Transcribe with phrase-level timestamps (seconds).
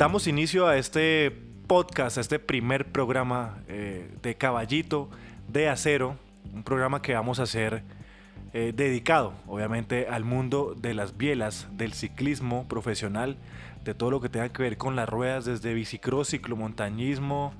[0.00, 1.30] Damos inicio a este
[1.66, 5.10] podcast, a este primer programa eh, de Caballito
[5.46, 6.16] de Acero,
[6.54, 7.82] un programa que vamos a hacer
[8.54, 13.36] eh, dedicado, obviamente, al mundo de las bielas, del ciclismo profesional,
[13.84, 17.52] de todo lo que tenga que ver con las ruedas, desde bicicross, ciclomontañismo,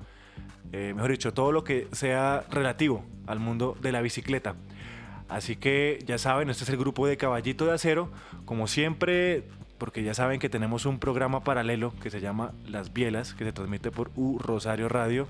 [0.71, 4.55] eh, mejor dicho, todo lo que sea relativo al mundo de la bicicleta.
[5.29, 8.09] Así que ya saben, este es el grupo de Caballito de Acero.
[8.45, 9.43] Como siempre,
[9.81, 13.51] porque ya saben que tenemos un programa paralelo que se llama Las Bielas, que se
[13.51, 15.27] transmite por U Rosario Radio.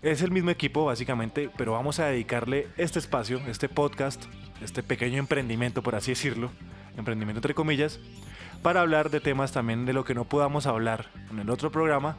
[0.00, 4.26] Es el mismo equipo básicamente, pero vamos a dedicarle este espacio, este podcast,
[4.62, 6.52] este pequeño emprendimiento, por así decirlo,
[6.96, 7.98] emprendimiento entre comillas,
[8.62, 12.16] para hablar de temas también de lo que no podamos hablar en el otro programa,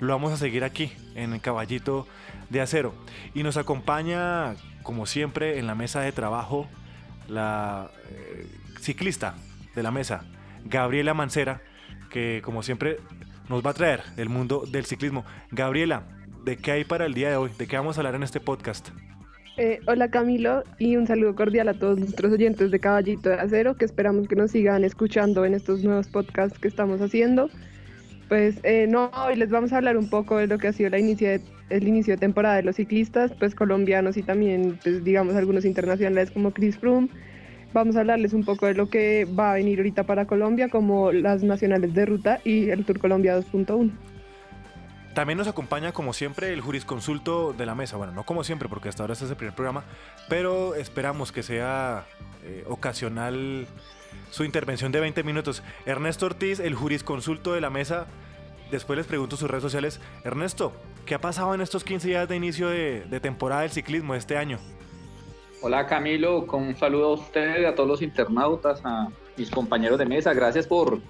[0.00, 2.08] lo vamos a seguir aquí, en el Caballito
[2.48, 2.94] de Acero.
[3.34, 6.66] Y nos acompaña, como siempre, en la mesa de trabajo,
[7.28, 9.34] la eh, ciclista
[9.74, 10.24] de la mesa,
[10.64, 11.60] Gabriela Mancera,
[12.10, 12.98] que como siempre
[13.48, 15.24] nos va a traer el mundo del ciclismo.
[15.50, 16.04] Gabriela,
[16.44, 17.50] ¿de qué hay para el día de hoy?
[17.58, 18.88] ¿De qué vamos a hablar en este podcast?
[19.56, 23.76] Eh, hola Camilo y un saludo cordial a todos nuestros oyentes de Caballito de Acero
[23.76, 27.50] que esperamos que nos sigan escuchando en estos nuevos podcasts que estamos haciendo.
[28.28, 30.90] Pues eh, no, hoy les vamos a hablar un poco de lo que ha sido
[30.90, 31.40] la inicio de,
[31.70, 36.30] el inicio de temporada de los ciclistas, pues colombianos y también, pues, digamos, algunos internacionales
[36.30, 37.08] como Chris Froome.
[37.74, 41.10] Vamos a hablarles un poco de lo que va a venir ahorita para Colombia, como
[41.10, 43.90] las nacionales de ruta y el Tour Colombia 2.1.
[45.12, 47.96] También nos acompaña, como siempre, el jurisconsulto de la mesa.
[47.96, 49.82] Bueno, no como siempre, porque hasta ahora este es el primer programa,
[50.28, 52.04] pero esperamos que sea
[52.44, 53.66] eh, ocasional
[54.30, 55.64] su intervención de 20 minutos.
[55.84, 58.06] Ernesto Ortiz, el jurisconsulto de la mesa.
[58.70, 60.00] Después les pregunto sus redes sociales.
[60.22, 60.72] Ernesto,
[61.06, 64.36] ¿qué ha pasado en estos 15 días de inicio de, de temporada del ciclismo este
[64.36, 64.60] año?
[65.66, 70.04] Hola Camilo, con un saludo a ustedes, a todos los internautas, a mis compañeros de
[70.04, 70.34] mesa.
[70.34, 71.00] Gracias por,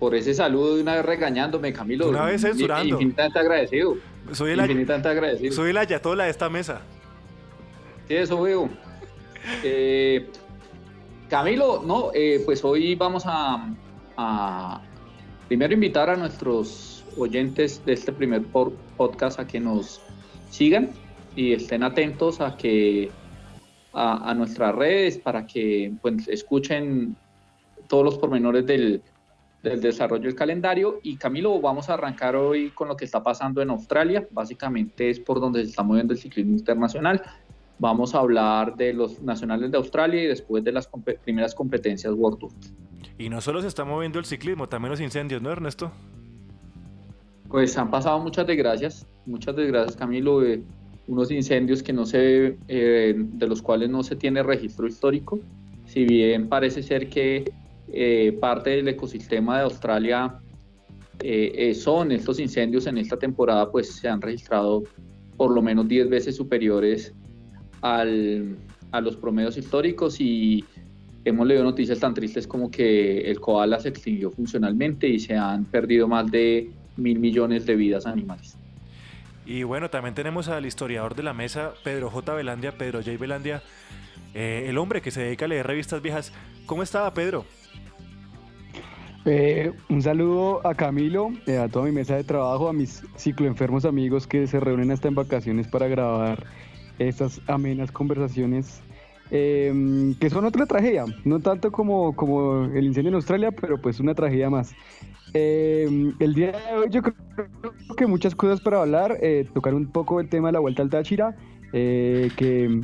[0.00, 2.08] por ese saludo de una vez regañándome, Camilo.
[2.08, 2.96] Una vez censurando.
[2.96, 3.96] Infinitamente agradecido.
[4.32, 5.52] Soy el, Infinitamente agradecido.
[5.52, 6.80] soy el ayatola de esta mesa.
[8.08, 8.68] Sí, eso veo.
[9.64, 10.28] Eh,
[11.28, 13.72] Camilo, no, eh, pues hoy vamos a,
[14.16, 14.82] a
[15.46, 18.42] primero invitar a nuestros oyentes de este primer
[18.96, 20.00] podcast a que nos
[20.50, 20.90] sigan
[21.34, 23.10] y estén atentos a que
[23.92, 27.16] a, a nuestras redes para que pues, escuchen
[27.88, 29.02] todos los pormenores del,
[29.62, 31.00] del desarrollo del calendario.
[31.02, 34.26] Y Camilo, vamos a arrancar hoy con lo que está pasando en Australia.
[34.30, 37.22] Básicamente es por donde se está moviendo el ciclismo internacional.
[37.78, 40.88] Vamos a hablar de los nacionales de Australia y después de las
[41.24, 42.52] primeras competencias World Tour.
[43.18, 45.90] Y no solo se está moviendo el ciclismo, también los incendios, ¿no, Ernesto?
[47.48, 50.62] Pues han pasado muchas desgracias, muchas desgracias, Camilo, eh,
[51.12, 55.40] unos incendios que no se, eh, de los cuales no se tiene registro histórico.
[55.84, 57.44] Si bien parece ser que
[57.92, 60.38] eh, parte del ecosistema de Australia
[61.20, 64.84] eh, eh, son estos incendios en esta temporada, pues se han registrado
[65.36, 67.12] por lo menos 10 veces superiores
[67.82, 68.56] al,
[68.90, 70.64] a los promedios históricos y
[71.26, 75.66] hemos leído noticias tan tristes como que el koala se extinguió funcionalmente y se han
[75.66, 78.56] perdido más de mil millones de vidas animales.
[79.44, 82.34] Y bueno, también tenemos al historiador de la mesa, Pedro J.
[82.34, 83.16] Velandia, Pedro J.
[83.18, 83.62] Velandia,
[84.34, 86.32] eh, el hombre que se dedica a leer revistas viejas.
[86.66, 87.44] ¿Cómo estaba, Pedro?
[89.24, 93.84] Eh, un saludo a Camilo, eh, a toda mi mesa de trabajo, a mis cicloenfermos
[93.84, 96.44] amigos que se reúnen hasta en vacaciones para grabar
[96.98, 98.82] estas amenas conversaciones
[99.34, 103.98] eh, que son otra tragedia, no tanto como, como el incendio en Australia, pero pues
[103.98, 104.74] una tragedia más.
[105.34, 107.14] Eh, el día de hoy yo creo
[107.96, 110.90] que muchas cosas para hablar, eh, tocar un poco el tema de la Vuelta al
[110.90, 111.36] Táchira,
[111.72, 112.82] eh, que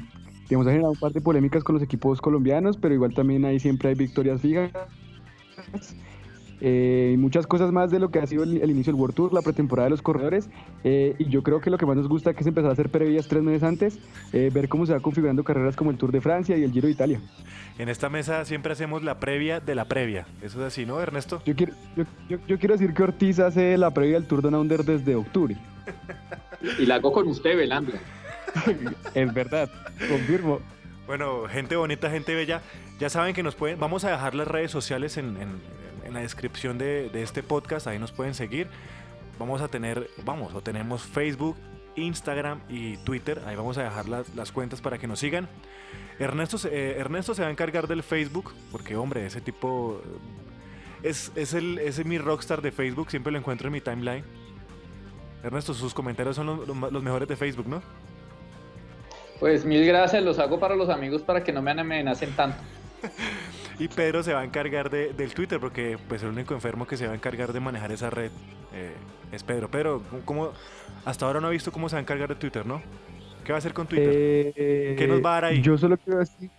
[0.48, 3.60] digamos, ha generado un par de polémicas con los equipos colombianos, pero igual también ahí
[3.60, 4.72] siempre hay victorias fijas.
[6.60, 9.14] Eh, y muchas cosas más de lo que ha sido el, el inicio del World
[9.14, 10.48] Tour, la pretemporada de los corredores.
[10.84, 12.88] eh, y yo creo que lo que más nos gusta que es empezar a hacer
[12.90, 13.98] previas tres meses antes,
[14.32, 16.86] eh, ver cómo se va configurando carreras como el Tour de Francia y el Giro
[16.86, 17.20] de Italia.
[17.78, 20.26] En esta mesa siempre hacemos la previa de la previa.
[20.42, 21.40] Eso es así, ¿no, Ernesto?
[21.46, 24.54] Yo quiero, yo, yo- yo quiero decir que Ortiz hace la previa del Tour Down
[24.56, 25.56] Under desde octubre.
[26.78, 28.00] Y la hago con usted, Velandia.
[29.14, 29.70] Es verdad,
[30.08, 30.58] confirmo.
[31.06, 32.60] Bueno, gente bonita, gente bella,
[32.98, 35.78] ya saben que nos pueden, vamos a dejar las redes sociales en, en-
[36.08, 38.68] en la descripción de, de este podcast, ahí nos pueden seguir.
[39.38, 41.56] Vamos a tener, vamos, o tenemos Facebook,
[41.94, 45.48] Instagram y Twitter, ahí vamos a dejar las, las cuentas para que nos sigan.
[46.18, 50.00] Ernesto, se- eh, Ernesto se va a encargar del Facebook, porque hombre, ese tipo
[51.02, 54.24] es, es, el, es mi rockstar de Facebook, siempre lo encuentro en mi timeline.
[55.44, 57.80] Ernesto, sus comentarios son los, los ma- los mejores de Facebook, ¿no?
[59.38, 62.58] Pues mil gracias, los hago para los amigos para que no me amenacen tanto.
[63.78, 66.96] Y Pedro se va a encargar de, del Twitter, porque pues el único enfermo que
[66.96, 68.30] se va a encargar de manejar esa red
[68.72, 68.92] eh,
[69.30, 69.70] es Pedro.
[69.70, 70.52] Pero, ¿cómo,
[71.04, 72.82] hasta ahora no ha visto cómo se va a encargar de Twitter, ¿no?
[73.44, 74.52] ¿Qué va a hacer con Twitter?
[74.56, 75.62] Eh, ¿Qué nos va a dar ahí?
[75.62, 76.50] Yo solo quiero decir,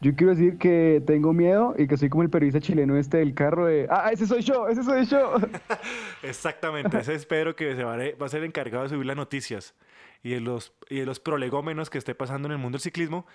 [0.00, 3.34] yo quiero decir que tengo miedo y que soy como el periodista chileno este del
[3.34, 5.34] carro de, ah, ese soy yo, ese soy yo.
[6.22, 9.16] Exactamente, ese es Pedro que se va, a, va a ser encargado de subir las
[9.16, 9.74] noticias
[10.22, 13.26] y de los, y de los prolegómenos que esté pasando en el mundo del ciclismo.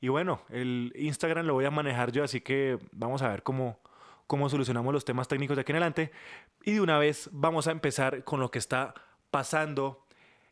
[0.00, 3.80] Y bueno, el Instagram lo voy a manejar yo, así que vamos a ver cómo,
[4.26, 6.10] cómo solucionamos los temas técnicos de aquí en adelante.
[6.64, 8.94] Y de una vez vamos a empezar con lo que está
[9.30, 10.06] pasando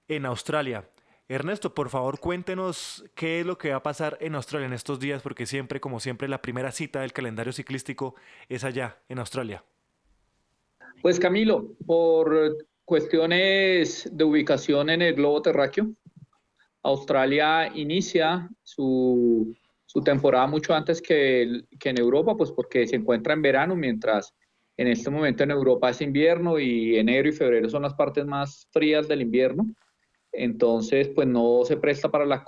[0.08, 0.88] en Australia.
[1.28, 5.00] Ernesto, por favor, cuéntenos qué es lo que va a pasar en Australia en estos
[5.00, 8.14] días, porque siempre, como siempre, la primera cita del calendario ciclístico
[8.48, 9.64] es allá, en Australia.
[11.00, 15.88] Pues Camilo, por cuestiones de ubicación en el globo terráqueo,
[16.84, 19.56] Australia inicia su,
[20.04, 24.34] temporada mucho antes que, que, en Europa, pues porque se encuentra en verano, mientras
[24.76, 28.68] en este momento en Europa es invierno y enero y febrero son las partes más
[28.72, 29.66] frías del invierno.
[30.32, 32.44] Entonces pues no se presta para la,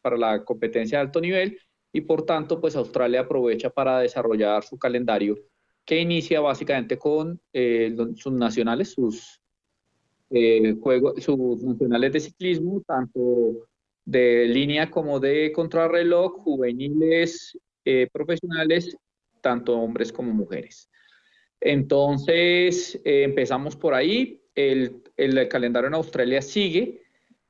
[0.00, 1.58] para la competencia de alto nivel
[1.92, 5.36] y por tanto pues Australia aprovecha para desarrollar su calendario
[5.84, 9.40] que inicia básicamente con eh, sus nacionales, sus,
[10.30, 13.68] eh, juegos, sus nacionales de ciclismo, tanto
[14.04, 18.96] de línea como de contrarreloj, juveniles, eh, profesionales,
[19.40, 20.90] tanto hombres como mujeres.
[21.60, 24.42] Entonces, empezamos por ahí.
[24.54, 27.02] El, el, calendario en Australia sigue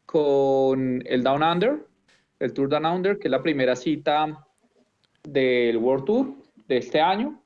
[0.04, 1.86] con el Down Under,
[2.38, 4.46] el Tour Down Under, que es la primera cita
[5.26, 6.34] del World Tour
[6.68, 7.42] de este año.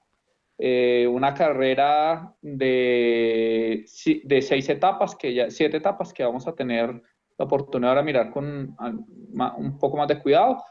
[0.62, 3.86] Eh, una carrera de,
[4.24, 7.02] de, seis etapas, que ya, siete etapas que vamos a tener
[7.38, 10.62] la oportunidad de mirar con un poco más de cuidado,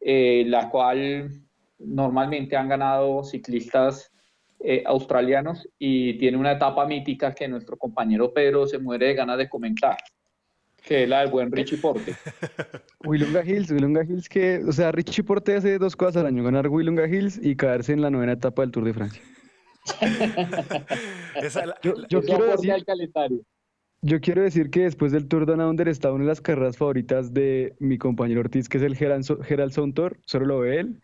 [0.00, 1.30] eh, la cual
[1.78, 4.12] normalmente han ganado ciclistas
[4.60, 9.38] eh, australianos y tiene una etapa mítica que nuestro compañero Pedro se muere de ganas
[9.38, 9.96] de comentar
[10.84, 12.14] que es la del buen Richie Porte.
[13.04, 16.68] Willunga Hills, Willunga Hills que, o sea, Richie Porte hace dos cosas al año, ganar
[16.68, 19.22] Willunga Hills y caerse en la novena etapa del Tour de Francia.
[22.08, 22.74] yo, quiero decir,
[24.02, 27.34] yo quiero decir que después del Tour Down Under está una de las carreras favoritas
[27.34, 31.00] de mi compañero Ortiz, que es el Gerald Sound Tour, solo lo ve él,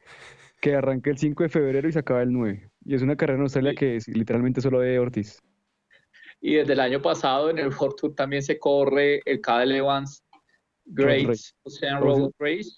[0.60, 2.70] que arranca el 5 de febrero y se acaba el 9.
[2.84, 5.40] Y es una carrera en Australia que es, literalmente solo ve Ortiz.
[6.40, 10.22] Y desde el año pasado en el World Tour también se corre el Cadel Evans
[10.86, 11.28] Great
[11.62, 12.70] Ocean Road Race,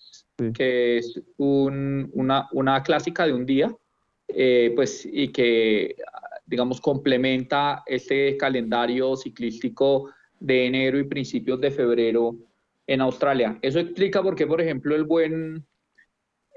[0.55, 3.75] que es una, una, clásica de un día,
[4.29, 5.97] eh, pues, y que,
[6.47, 12.37] digamos, complementa este calendario ciclístico de enero y principios de febrero
[12.87, 13.59] en Australia.
[13.63, 15.65] Eso explica por qué, por ejemplo, el buen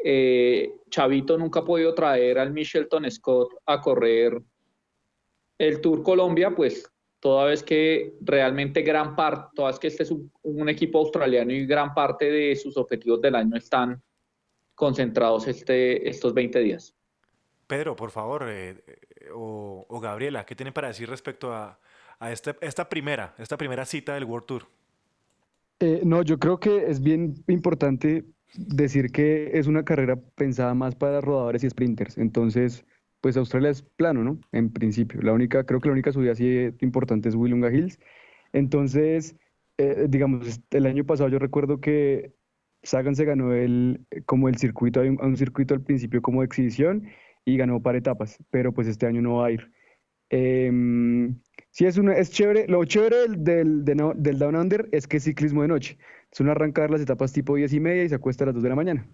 [0.03, 4.41] eh, Chavito nunca ha podido traer al Michelton Scott a correr
[5.57, 6.89] el Tour Colombia, pues
[7.19, 11.65] toda vez que realmente gran parte, toda vez que este es un, equipo australiano y
[11.65, 14.01] gran parte de sus objetivos del año están
[14.73, 16.95] concentrados este, estos 20 días.
[17.69, 18.81] Pedro, por favor, eh,
[19.31, 21.79] o, Gabriela, ¿qué tienen para decir respecto a,
[22.31, 24.63] este, esta primera, esta primera cita del World Tour?
[25.79, 30.95] Eh, no, yo creo que es bien importante decir que es una carrera pensada más
[30.95, 32.17] para rodadores y sprinters.
[32.17, 32.85] Entonces,
[33.21, 34.39] pues Australia es plano, ¿no?
[34.51, 35.21] En principio.
[35.21, 37.99] La única, creo que la única subida así importante es Willunga Hills.
[38.51, 39.35] Entonces,
[39.77, 42.33] eh, digamos, el año pasado yo recuerdo que
[42.81, 47.07] Sagan se ganó el, como el circuito, hay un, circuito al principio como exhibición
[47.49, 49.71] y ganó para etapas, pero pues este año no va a ir.
[50.29, 50.71] Eh,
[51.71, 52.67] sí, es, una, es chévere.
[52.67, 55.97] Lo chévere del, del, del Down Under es que es ciclismo de noche.
[56.31, 58.63] Es una arrancar las etapas tipo 10 y media y se acuesta a las 2
[58.63, 59.07] de la mañana.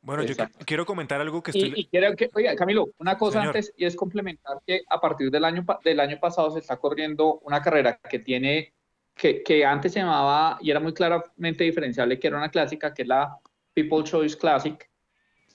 [0.00, 1.72] Bueno, yo quiero comentar algo que estoy...
[1.74, 5.44] Y, quiero que, oiga, Camilo, una cosa antes y es complementar que a partir del
[5.44, 8.72] año, del año pasado se está corriendo una carrera que tiene,
[9.16, 13.02] que, que antes se llamaba, y era muy claramente diferenciable, que era una clásica, que
[13.02, 13.36] es la
[13.74, 14.88] People Choice Classic,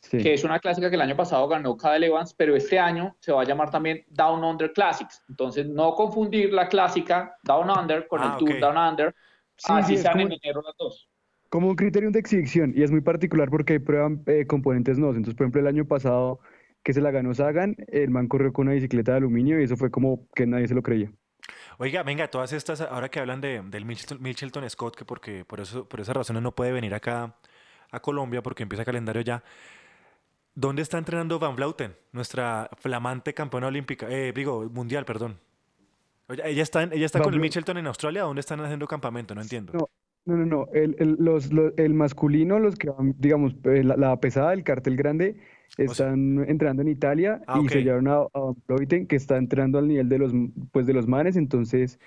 [0.09, 3.31] que es una clásica que el año pasado ganó Cadel Evans, pero este año se
[3.31, 5.23] va a llamar también Down Under Classics.
[5.29, 9.15] Entonces, no confundir la clásica Down Under con el ah, Tour Down Under,
[9.55, 11.07] sí, así sean en enero las dos
[11.51, 15.17] como un criterio de exhibición y es muy particular porque hay prueban eh, componentes nuevos.
[15.17, 16.39] Entonces, por ejemplo, el año pasado
[16.81, 19.75] que se la ganó Sagan, el man corrió con una bicicleta de aluminio y eso
[19.75, 21.11] fue como que nadie se lo creía.
[21.77, 25.87] Oiga, venga, todas estas, ahora que hablan de, del Mitchelton, Scott, que porque por, eso,
[25.89, 27.35] por esas razones no puede venir acá
[27.91, 29.43] a Colombia porque empieza calendario ya.
[30.53, 34.07] ¿Dónde está entrenando Van Vleuten, nuestra flamante campeona olímpica?
[34.09, 35.37] Eh, digo, mundial, perdón.
[36.43, 38.23] ella está, ella está con el Mitchelton en Australia.
[38.23, 39.33] ¿Dónde están haciendo campamento?
[39.33, 39.73] No entiendo.
[39.73, 39.87] No,
[40.25, 40.67] No, no, no.
[40.73, 44.63] El, el, los, lo- el masculino, los que van, digamos, eh, la, la pesada, el
[44.63, 45.37] cartel grande,
[45.77, 49.87] están entrenando en Italia Ah, y se llevaron a, a Vleuten, que está entrando al
[49.87, 50.33] nivel de los,
[50.71, 51.37] pues, de los manes.
[51.37, 51.97] Entonces,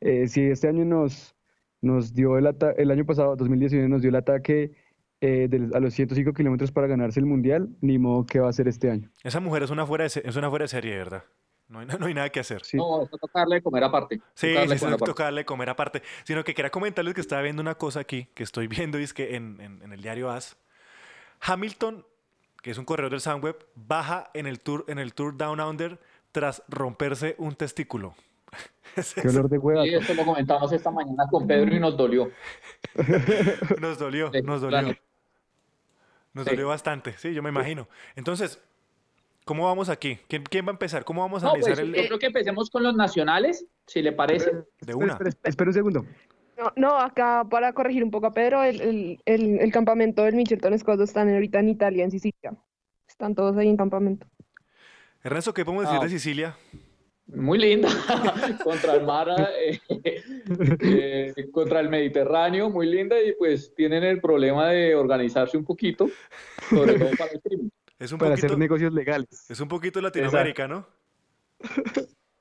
[0.00, 1.34] eh, si este año nos,
[1.80, 4.72] nos dio el ata- el año pasado, 2019, nos dio el ataque
[5.22, 8.68] eh, a los 105 kilómetros para ganarse el mundial, ni modo que va a ser
[8.68, 9.08] este año.
[9.24, 11.24] Esa mujer es una fuera de, es una fuera de serie, ¿verdad?
[11.68, 12.62] No hay, na- no hay nada que hacer.
[12.64, 12.76] Sí.
[12.76, 14.20] No, eso tocarle de comer aparte.
[14.34, 15.10] Sí, tocarle comer aparte.
[15.10, 16.02] toca darle comer aparte.
[16.24, 19.14] Sino que quería comentarles que estaba viendo una cosa aquí, que estoy viendo y es
[19.14, 20.56] que en, en- en el diario AS,
[21.40, 22.04] Hamilton,
[22.62, 25.98] que es un corredor del Sunweb, baja en el Tour, en el tour Down Under
[26.32, 28.14] tras romperse un testículo.
[28.96, 29.84] Es- Qué olor de hueva.
[29.84, 32.30] Sí, esto lo comentamos esta mañana con Pedro y nos dolió.
[33.80, 34.94] Nos dolió, nos dolió.
[36.34, 36.50] Nos Sí.
[36.50, 37.88] dolió bastante, sí, yo me imagino.
[38.16, 38.60] Entonces,
[39.44, 40.18] ¿cómo vamos aquí?
[40.28, 41.04] ¿Quién, quién va a empezar?
[41.04, 44.00] ¿Cómo vamos a No, pues, analizar el yo creo que empecemos con los nacionales, si
[44.02, 44.50] le parece.
[44.80, 45.12] de una?
[45.12, 46.06] espera, espera, espera un segundo.
[46.58, 50.34] No, no, acá para corregir un poco a Pedro, el, el, el, el campamento del
[50.36, 52.54] Mitchelton Scott están ahorita en Italia, en Sicilia.
[53.08, 54.26] Están todos ahí en campamento.
[55.24, 56.04] Ernesto, ¿qué podemos decir Ah.
[56.04, 56.56] de Sicilia?
[57.26, 57.88] Muy linda,
[58.64, 64.68] contra el mar, eh, eh, contra el Mediterráneo, muy linda y pues tienen el problema
[64.68, 66.08] de organizarse un poquito,
[66.68, 67.72] sobre todo para el crimen.
[67.98, 69.48] Es un Para poquito, hacer negocios legales.
[69.48, 70.86] es un poquito Latinoamérica, ¿no?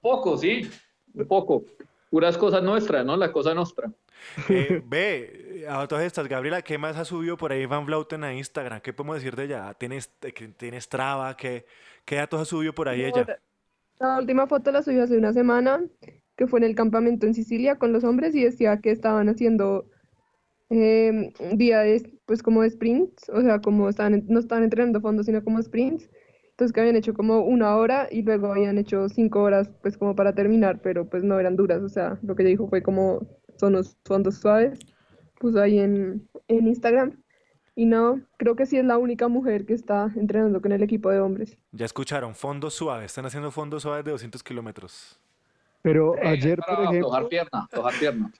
[0.02, 0.70] Poco, sí,
[1.14, 1.64] un poco.
[2.10, 3.16] Puras cosas nuestras, ¿no?
[3.16, 3.90] La cosa nuestra.
[4.50, 8.34] Eh, ve, a todas estas, Gabriela, ¿qué más ha subido por ahí Van Vleuten a
[8.34, 8.82] Instagram?
[8.82, 9.74] ¿Qué podemos decir de ella?
[9.76, 11.38] ¿Tienes, que tienes Strava?
[11.38, 11.66] ¿Qué,
[12.04, 13.40] ¿Qué datos ha subido por ahí No, ella?
[14.02, 15.82] La- última foto la subió hace una semana,
[16.36, 19.86] que fue en el campamento en Sicilia con los hombres y decía que estaban haciendo
[20.70, 21.32] eh,
[22.26, 26.10] pues como de sprints, o sea, como estaban, no estaban entrenando fondo, sino como sprints.
[26.52, 30.16] Entonces que habían hecho como una hora y luego habían hecho cinco horas, pues como
[30.16, 33.22] para terminar, pero pues no eran duras, o sea, lo que ella dijo fue como
[33.58, 34.80] son los fondos suaves,
[35.40, 37.22] puso ahí en, en Instagram.
[37.76, 41.10] Y no, creo que sí es la única mujer que está entrenando con el equipo
[41.10, 41.58] de hombres.
[41.72, 43.06] Ya escucharon, fondos suaves.
[43.08, 45.20] Están haciendo fondos suaves de 200 kilómetros.
[45.82, 48.32] Pero Eh, ayer, para por ejemplo, aflojar pierna, aflojar pierna.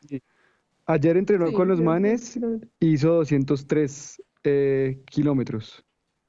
[0.86, 2.40] ayer entrenó Sí, con los manes,
[2.80, 5.84] hizo 203 eh, kilómetros.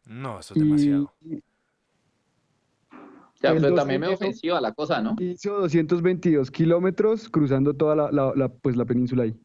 [0.07, 1.15] No, eso es Y demasiado.
[3.43, 5.17] Ya, pero 2 también me ofensiva la cosa, ¿no?
[5.19, 9.37] hizo 222 kilómetros cruzando toda la, la- la, pues, la península ahí.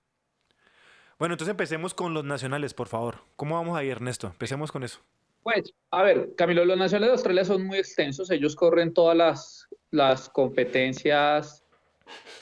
[1.20, 3.20] Bueno, entonces empecemos con los nacionales, por favor.
[3.36, 4.28] ¿Cómo vamos ahí, Ernesto?
[4.28, 5.00] Empecemos con eso.
[5.42, 9.68] Pues, a ver, Camilo, los nacionales de Australia son muy extensos, ellos corren todas las,
[9.92, 11.64] las competencias,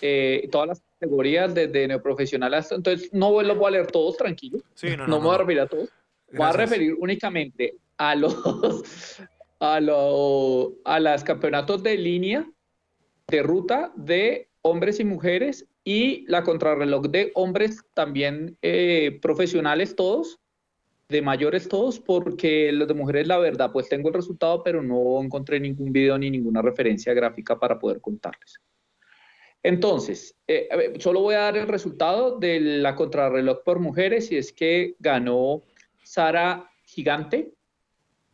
[0.02, 4.58] eh, todas las categorías desde neoprofesional hasta, entonces no los voy a leer todos, tranquilo,
[4.74, 5.20] Sí, no, no, no.
[5.20, 5.90] me voy a referir a todos,
[6.34, 8.36] voy a referir únicamente a los,
[9.60, 12.50] a los, a las campeonatos de línea,
[13.28, 20.40] de ruta de hombres y mujeres y la contrarreloj de hombres también eh, profesionales todos,
[21.08, 25.22] de mayores todos, porque los de mujeres, la verdad, pues tengo el resultado, pero no
[25.22, 28.60] encontré ningún video ni ninguna referencia gráfica para poder contarles.
[29.62, 34.52] Entonces, eh, solo voy a dar el resultado de la contrarreloj por mujeres y es
[34.52, 35.62] que ganó
[36.04, 37.54] Sara Gigante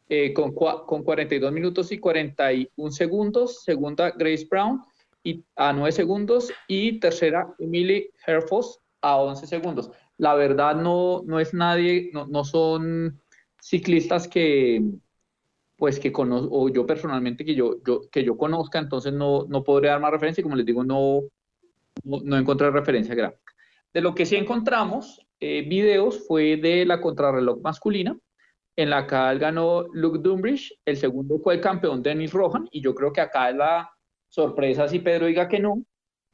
[0.07, 4.81] eh, con, con 42 minutos y 41 segundos, segunda Grace Brown
[5.23, 9.91] y, a 9 segundos y tercera Emily Herfos a 11 segundos.
[10.17, 13.21] La verdad no, no es nadie, no, no son
[13.59, 14.83] ciclistas que
[15.81, 19.63] pues que conozco, o yo personalmente que yo, yo, que yo conozca, entonces no, no
[19.63, 21.21] podré dar más referencia y como les digo, no,
[22.03, 23.51] no, no encontré referencia gráfica.
[23.91, 28.15] De lo que sí encontramos eh, videos fue de la contrarreloj masculina,
[28.75, 32.93] en la cual ganó Luke Dumbridge, el segundo fue el campeón Dennis Rohan, y yo
[32.93, 33.91] creo que acá es la
[34.31, 35.83] sorpresa, si Pedro diga que no,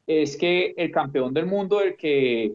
[0.05, 2.53] es que el campeón del mundo, el que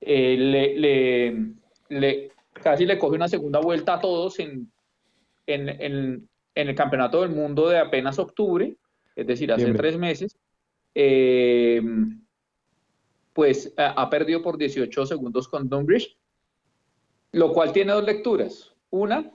[0.00, 1.52] eh, le, le-
[1.88, 4.70] le- casi le coge una segunda vuelta a todos en,
[5.46, 8.76] en, en- en el campeonato del mundo de apenas octubre,
[9.14, 9.82] es decir, hace Siempre.
[9.88, 10.36] tres meses,
[10.94, 11.80] eh,
[13.32, 16.16] pues ha, ha perdido por 18 segundos con Dumbridge,
[17.32, 18.74] lo cual tiene dos lecturas.
[18.90, 19.30] Una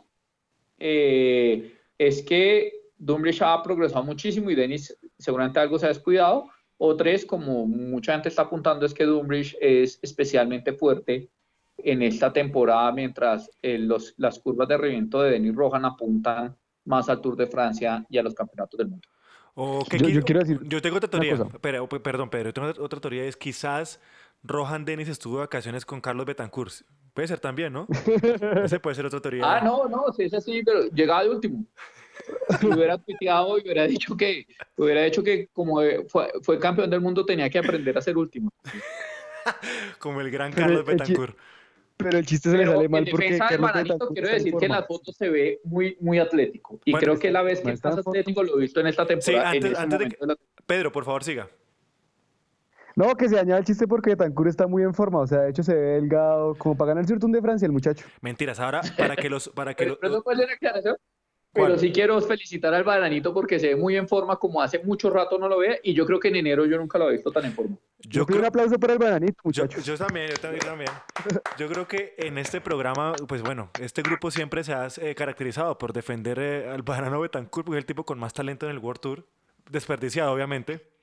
[0.79, 6.49] eh, es que Dumbridge ha progresado muchísimo y Dennis seguramente algo se ha descuidado.
[6.77, 11.29] O tres, como mucha gente está apuntando, es que Dumbridge es especialmente fuerte
[11.77, 16.55] en esta temporada, mientras eh, los, las curvas de reviento de Denis Rohan apuntan
[16.85, 19.07] más al Tour de Francia y a los campeonatos del mundo.
[19.55, 21.37] O que Yo- yo quiero decir yo tengo otra teoría.
[21.61, 22.49] Pero, pe- perdón, Pedro.
[22.49, 24.01] yo tengo otra- otra teoría es quizás
[24.43, 26.73] Rohan Dennis estuvo de vacaciones con Carlos Betancourt.
[27.13, 27.87] Puede ser también, ¿no?
[28.65, 29.43] Ese puede ser otra teoría.
[29.45, 31.65] Ah, no, no, sí, es así, pero llegaba de último.
[32.59, 34.45] Si hubiera tuiteado y hubiera dicho que,
[34.77, 38.17] hubiera dicho que como eh, fue, fue campeón del mundo tenía que aprender a ser
[38.17, 38.51] último.
[39.99, 41.37] Como el gran Carlos Betancourt.
[41.97, 44.87] pero el chiste se le sale mal porque Carlos Bananito, quiero decir que en las
[44.87, 46.79] fotos se ve muy, muy atlético.
[46.85, 49.51] Y creo que la vez que está atlético lo he visto en esta temporada.
[49.51, 50.17] Sí, antes, de que...
[50.65, 51.47] Pedro, por favor, siga.
[52.95, 55.49] No, que se dañaba el chiste porque Betancourt está muy en forma, o sea, de
[55.49, 58.05] hecho se ve delgado, como para ganar el Tour de Francia el muchacho.
[58.21, 59.49] Mentiras, ahora para que los...
[59.49, 59.85] Para que
[61.55, 65.09] pero, sí quiero felicitar al Bananito porque se ve muy en forma, como hace mucho
[65.09, 67.31] rato no lo ve, y yo creo que en enero yo nunca lo he visto
[67.31, 67.77] tan en forma.
[67.99, 69.83] Yo, creo un aplauso para el Bananito, muchachos.
[69.83, 70.91] Yo, también, yo también, también.
[71.57, 75.77] Yo creo que en este programa, pues bueno, este grupo siempre se ha eh, caracterizado
[75.77, 78.79] por defender eh, al Banano Betancourt, porque es el tipo con más talento en el
[78.79, 79.25] World Tour,
[79.71, 80.95] desperdiciado obviamente,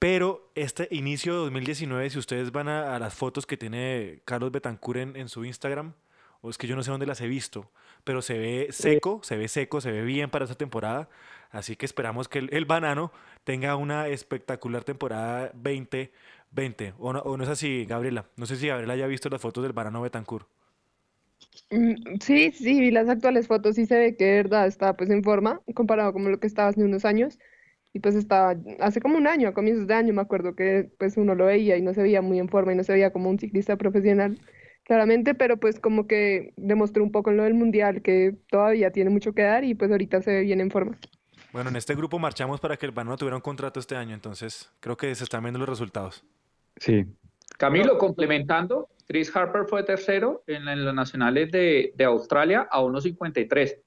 [0.00, 5.14] pero este inicio de 2019, si ustedes van a, las fotos que tiene Carlos Betancourt
[5.14, 5.92] en, su Instagram,
[6.40, 7.70] o es que yo no sé dónde las he visto,
[8.04, 11.08] pero se ve seco, se ve seco, se ve bien para esta temporada.
[11.50, 13.12] Así que esperamos que el, banano
[13.44, 16.94] tenga una espectacular temporada 2020.
[16.98, 18.26] ¿O no, ¿O no es así, Gabriela?
[18.36, 20.46] No sé si Gabriela haya visto las fotos del banano Betancourt.
[21.70, 25.10] Mm, sí, sí, vi las actuales fotos y se ve que de verdad está pues
[25.10, 27.38] en forma comparado con lo que estaba hace unos años.
[27.92, 31.16] Y pues estaba, hace como un año, a comienzos de año, me acuerdo que pues
[31.16, 33.28] uno lo veía y no se veía muy en forma y no se veía como
[33.28, 34.38] un ciclista profesional,
[34.90, 39.08] claramente, pero pues como que demostró un poco en lo del mundial que todavía tiene
[39.08, 40.98] mucho que dar y pues ahorita se ve bien en forma.
[41.52, 44.68] Bueno, en este grupo marchamos para que el Banano tuviera un contrato este año, entonces
[44.80, 46.24] creo que se están viendo los resultados.
[46.76, 47.06] Sí.
[47.56, 53.78] Camilo, complementando, Chris Harper fue tercero en, los nacionales de, de Australia a 1.53.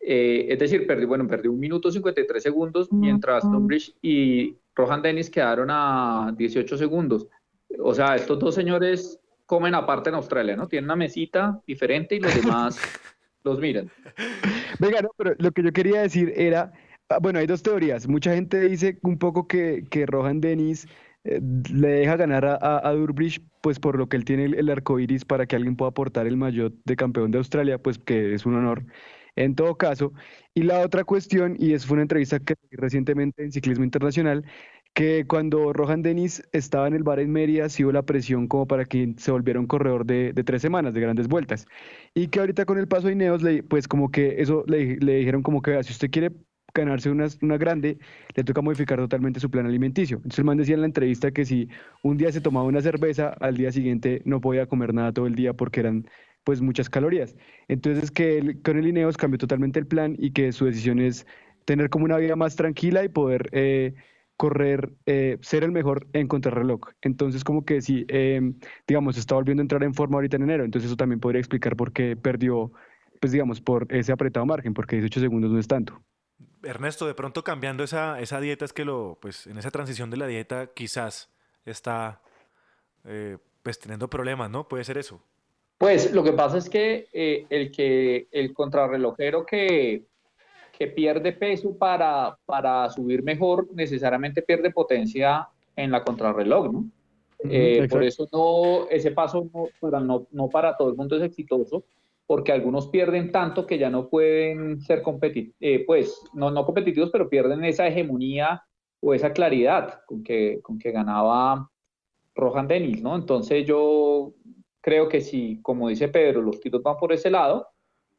[0.00, 5.30] Eh, es decir, perdió, bueno, perdió un minuto 53 segundos, mientras Dunbridge y Rohan Dennis
[5.30, 7.28] quedaron a 18 segundos.
[7.78, 10.68] O sea, estos dos señores comen aparte en Australia, ¿no?
[10.68, 12.78] Tienen una mesita diferente y los demás
[13.44, 13.90] los miran.
[14.78, 16.70] Venga, no, pero lo que yo quería decir era,
[17.08, 18.06] ah, bueno, hay dos teorías.
[18.06, 20.86] Mucha gente dice un poco que, que Rohan Dennis
[21.24, 21.40] eh,
[21.72, 22.94] le deja ganar a, a,
[23.62, 26.26] pues por lo que él tiene el, el arco iris para que alguien pueda aportar
[26.26, 28.84] el maillot de campeón de Australia, pues que es un honor
[29.34, 30.12] en todo caso.
[30.52, 34.44] Y la otra cuestión, y es fue una entrevista que recientemente en Ciclismo Internacional,
[34.98, 38.66] que cuando Rohan Dennis estaba en el bar en Mérida, sí hubo la presión como
[38.66, 41.68] para que se volviera un corredor de, tres semanas, de grandes vueltas.
[42.14, 45.44] Y que ahorita con el paso de Ineos, le, pues como que eso le, dijeron
[45.44, 46.32] como que si usted quiere
[46.74, 47.98] ganarse una, una, grande,
[48.34, 50.16] le toca modificar totalmente su plan alimenticio.
[50.16, 51.68] Entonces el man decía en la entrevista que si
[52.02, 55.36] un día se tomaba una cerveza, al día siguiente no podía comer nada todo el
[55.36, 56.08] día porque eran
[56.42, 57.36] pues muchas calorías.
[57.68, 61.24] Entonces que con el Ineos cambió totalmente el plan y que su decisión es
[61.66, 63.94] tener como una vida más tranquila y poder eh,
[64.38, 66.80] correr, eh, ser el mejor en contrarreloj.
[67.02, 68.54] Entonces como que sí, em,
[68.86, 71.76] digamos, está volviendo a entrar en forma ahorita en enero, entonces eso también podría explicar
[71.76, 72.72] por qué perdió,
[73.20, 76.00] pues digamos, por ese apretado margen, porque 18 segundos no es tanto.
[76.62, 80.16] Ernesto, de pronto cambiando esa, esa dieta es que lo, pues en esa transición de
[80.16, 81.30] la dieta quizás
[81.64, 82.22] está
[83.04, 84.68] eh, pues teniendo problemas, ¿no?
[84.68, 85.20] Puede ser eso.
[85.78, 90.06] Pues lo que pasa es que eh, el que el contrarrelojero que,
[90.78, 96.84] que pierde peso para, para subir mejor necesariamente pierde potencia en la contrarreloj, ¿no?
[97.50, 101.22] Eh, por eso no, ese paso no para, no, no para todo el mundo es
[101.22, 101.84] exitoso,
[102.28, 107.10] porque algunos pierden tanto que ya no pueden ser competitivos, eh, pues no, no competitivos,
[107.10, 108.62] pero pierden esa hegemonía
[109.00, 111.68] o esa claridad con que, con que ganaba
[112.36, 113.16] Rohan Dennis, ¿no?
[113.16, 114.32] Entonces yo
[114.80, 117.66] creo que si, como dice Pedro, los tiros van por ese lado,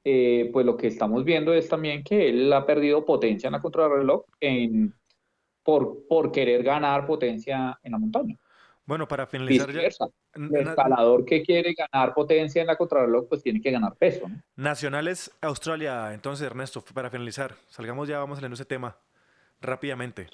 [0.03, 3.62] eh, pues lo que estamos viendo es también que él ha perdido potencia en la
[3.62, 4.93] contrarreloj en,
[5.63, 8.38] por, por querer ganar potencia en la montaña.
[8.85, 9.81] Bueno, para finalizar ya...
[10.33, 14.27] El escalador que quiere ganar potencia en la contrarreloj, pues tiene que ganar peso.
[14.55, 18.97] Nacionales Australia, entonces Ernesto, para finalizar, salgamos ya, vamos a leer ese tema
[19.62, 20.27] rápidamente.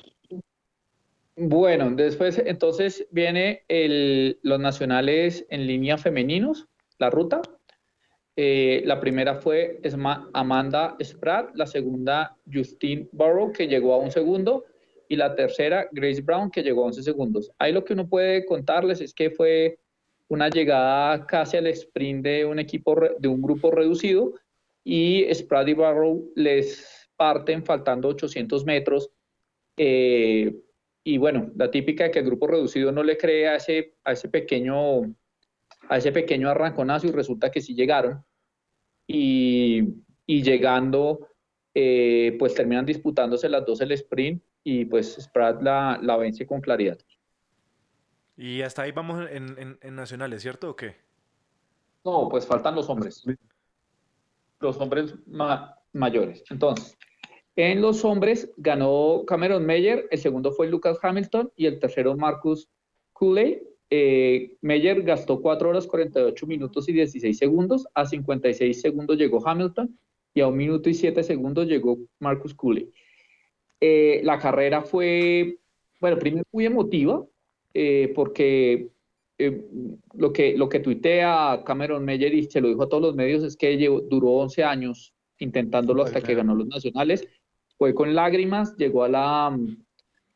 [1.38, 7.42] Bueno, después entonces viene el, los nacionales en línea femeninos, la ruta.
[8.38, 9.80] Eh, la primera fue
[10.34, 14.66] Amanda Spratt, la segunda Justine Burrow, que llegó a un segundo,
[15.08, 17.52] y la tercera Grace Brown, que llegó a 11 segundos.
[17.60, 19.78] Ahí lo que uno puede contarles es que fue
[20.28, 24.34] una llegada casi al sprint de un equipo, de un grupo reducido,
[24.84, 29.10] y Spratt y Burrow les parten faltando 800 metros.
[29.78, 30.56] Eh,
[31.04, 34.14] y bueno, la típica de que el grupo reducido no le cree a ese, a
[34.14, 35.16] ese pequeño
[35.90, 38.24] a ese pequeño arranconazo y resulta que sí llegaron
[39.08, 39.84] y,
[40.26, 41.30] y llegando
[41.74, 46.62] eh, pues terminan disputándose las dos el sprint y pues Spratt la, la vence con
[46.62, 46.98] claridad.
[48.38, 50.96] Y hasta ahí vamos en, en, en, nacionales, ¿cierto o qué?
[52.04, 53.24] No, pues faltan los hombres.
[54.60, 55.16] Los hombres
[55.94, 56.44] mayores.
[56.50, 56.98] Entonces,
[57.56, 62.68] en los hombres ganó Cameron Meyer, el segundo fue Lucas Hamilton y el tercero Marcus
[63.14, 63.62] Cooley.
[63.90, 69.98] Eh, Meyer gastó 4 horas 48 minutos y 16 segundos, a 56 segundos llegó Hamilton
[70.34, 72.92] y a un minuto y 7 segundos llegó Marcus Cooley.
[73.80, 75.60] Eh, la carrera fue,
[76.00, 77.24] bueno, primero muy emotiva,
[77.74, 78.90] eh, porque
[79.38, 83.44] lo, que, lo que tuitea Cameron Meyer y se lo dijo a todos los medios
[83.44, 83.78] es que
[84.10, 87.28] duró 11 años intentándolo hasta que ganó los nacionales.
[87.78, 89.58] Fue con lágrimas, llegó a la,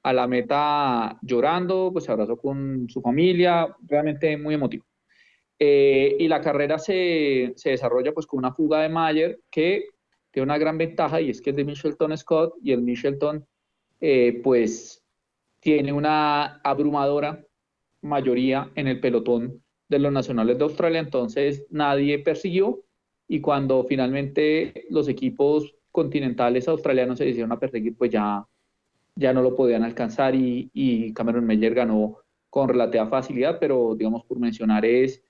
[0.03, 4.85] a la meta llorando, pues se abrazó con su familia, realmente muy emotivo.
[5.59, 9.89] Eh, y la carrera se, se, desarrolla pues con una fuga de Mayer que
[10.31, 13.45] tiene una gran ventaja y es que es de Michelton Scott y el Michelton
[13.99, 15.03] eh, pues
[15.59, 17.43] tiene una abrumadora
[18.01, 22.83] mayoría en el pelotón de los nacionales de Australia, entonces nadie persiguió
[23.27, 28.45] y cuando finalmente los equipos continentales australianos se hicieron a perseguir, pues ya
[29.19, 34.39] ya no lo podían alcanzar y, Cameron Meyer ganó con relativa facilidad, pero digamos por
[34.39, 35.21] mencionar es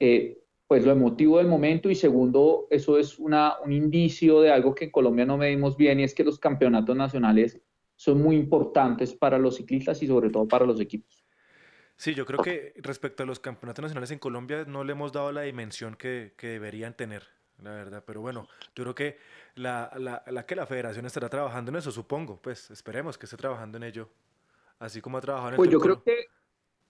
[0.00, 4.74] eh, pues lo emotivo del momento y segundo, eso es una, un indicio de algo
[4.74, 7.60] que en Colombia no medimos bien y es que los campeonatos nacionales
[7.94, 11.24] son muy importantes para los ciclistas y sobre todo para los equipos.
[11.96, 15.32] Sí, yo creo que respecto a los campeonatos nacionales en Colombia no le hemos dado
[15.32, 18.04] la dimensión que, que deberían tener la verdad.
[18.06, 19.18] Pero bueno, yo creo que
[19.54, 22.40] la, la, la, que la federación estará trabajando en eso, supongo.
[22.40, 24.08] Pues esperemos que esté trabajando en ello.
[24.78, 26.26] Así como ha trabajado en Pues yo creo que.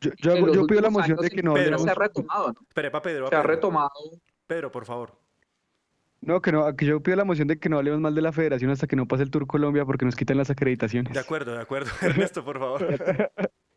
[0.00, 1.54] Yo, yo, pido la moción de que no.
[1.54, 2.60] Pedro, se ha retomado, ¿no?
[2.68, 3.28] Espere, pa Pedro.
[3.28, 3.90] Se ha retomado.
[4.46, 5.18] Pedro, por favor.
[6.20, 8.32] No, que no, que yo pido la moción de que no hablemos mal de la
[8.32, 11.12] federación hasta que no pase el Tour Colombia porque nos quitan las acreditaciones.
[11.12, 11.90] De acuerdo, de acuerdo.
[12.02, 12.86] Ernesto, por favor.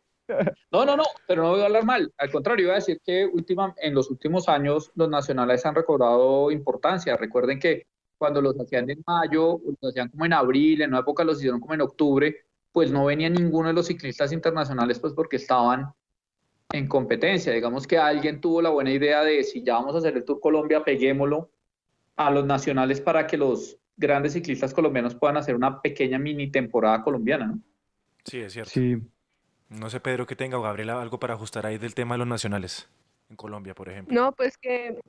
[0.70, 2.12] No, no, no, pero no voy a hablar mal.
[2.16, 6.50] Al contrario, iba a decir que última, en los últimos años los nacionales han recobrado
[6.50, 7.16] importancia.
[7.16, 11.24] Recuerden que cuando los hacían en mayo, los hacían como en abril, en una época
[11.24, 12.36] los hicieron como en octubre,
[12.70, 15.92] pues no venía ninguno de los ciclistas internacionales, pues porque estaban
[16.72, 17.52] en competencia.
[17.52, 20.40] Digamos que alguien tuvo la buena idea de si ya vamos a hacer el Tour
[20.40, 21.50] Colombia, peguémoslo
[22.16, 27.02] a los nacionales para que los grandes ciclistas colombianos puedan hacer una pequeña mini temporada
[27.02, 27.60] colombiana, ¿no?
[28.24, 28.70] Sí, es cierto.
[28.70, 28.96] Sí.
[29.78, 32.28] No sé, Pedro, que tenga o Gabriela algo para ajustar ahí del tema de los
[32.28, 32.88] nacionales
[33.30, 34.14] en Colombia, por ejemplo.
[34.14, 35.00] No, pues que,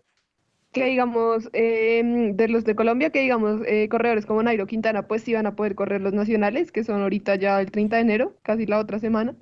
[0.71, 5.23] que digamos, em, de los de Colombia, que digamos, eh, corredores como Nairo Quintana, pues
[5.23, 8.36] sí van a poder correr los nacionales, que son ahorita ya el 30 de enero,
[8.41, 9.36] casi la otra semana.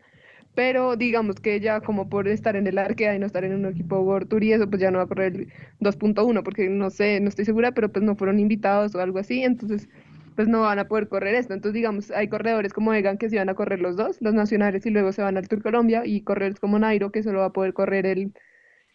[0.55, 3.65] Pero digamos que ya como por estar en el Arkea y no estar en un
[3.65, 7.19] equipo World y eso, pues ya no va a correr el 2.1, porque no sé,
[7.21, 9.43] no estoy segura, pero pues no fueron invitados o algo así.
[9.43, 9.88] Entonces
[10.35, 11.53] pues no van a poder correr esto.
[11.53, 14.85] Entonces, digamos, hay corredores como Egan que se van a correr los dos, los nacionales,
[14.85, 17.53] y luego se van al Tour Colombia, y corredores como Nairo que solo va a
[17.53, 18.33] poder correr el,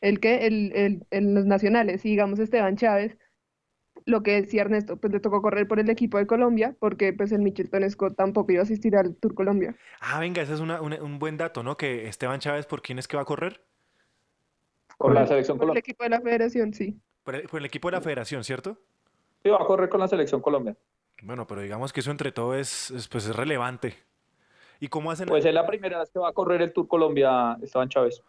[0.00, 2.04] el que, el, el, los nacionales.
[2.04, 3.18] Y digamos, Esteban Chávez,
[4.04, 7.32] lo que decía Ernesto, pues le tocó correr por el equipo de Colombia, porque pues
[7.32, 9.74] el Michelton Scott tampoco iba a asistir al Tour Colombia.
[10.00, 11.76] Ah, venga, ese es un buen dato, ¿no?
[11.76, 13.62] Que Esteban Chávez, ¿por quién es que va a correr?
[14.96, 15.72] Por la selección Colombia.
[15.72, 17.00] Por el equipo de la federación, sí.
[17.24, 18.78] Por el, por el equipo de la federación, ¿cierto?
[19.42, 20.76] Sí, va a correr con la selección Colombia.
[21.22, 23.94] Bueno, pero digamos que eso entre todo es, pues es relevante.
[24.80, 25.26] ¿Y cómo hacen?
[25.26, 28.22] Pues es la primera vez que va a correr el Tour Colombia Esteban Chávez.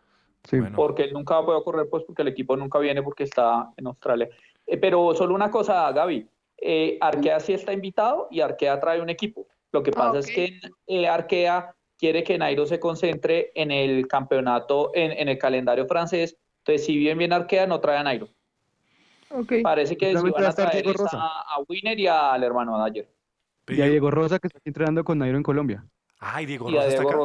[0.43, 0.59] Sí.
[0.75, 3.87] Porque él nunca va a correr, pues porque el equipo nunca viene porque está en
[3.87, 4.29] Australia.
[4.65, 6.27] Eh, pero solo una cosa, Gaby.
[6.59, 9.47] Eh, Arkea sí está invitado y Arkea trae un equipo.
[9.71, 14.91] Lo que pasa es que eh, Arkea quiere que Nairo se concentre en el campeonato,
[14.93, 16.37] en, en, el calendario francés.
[16.59, 18.29] Entonces, si bien bien Arkea, no trae a Nairo.
[19.63, 23.09] Parece que van a traer a, Winner y al hermano de ayer.
[23.67, 25.85] Y a Diego Rosa que está entrenando con Nairo en Colombia.
[26.19, 27.17] Ay, Diego Rosa está acá.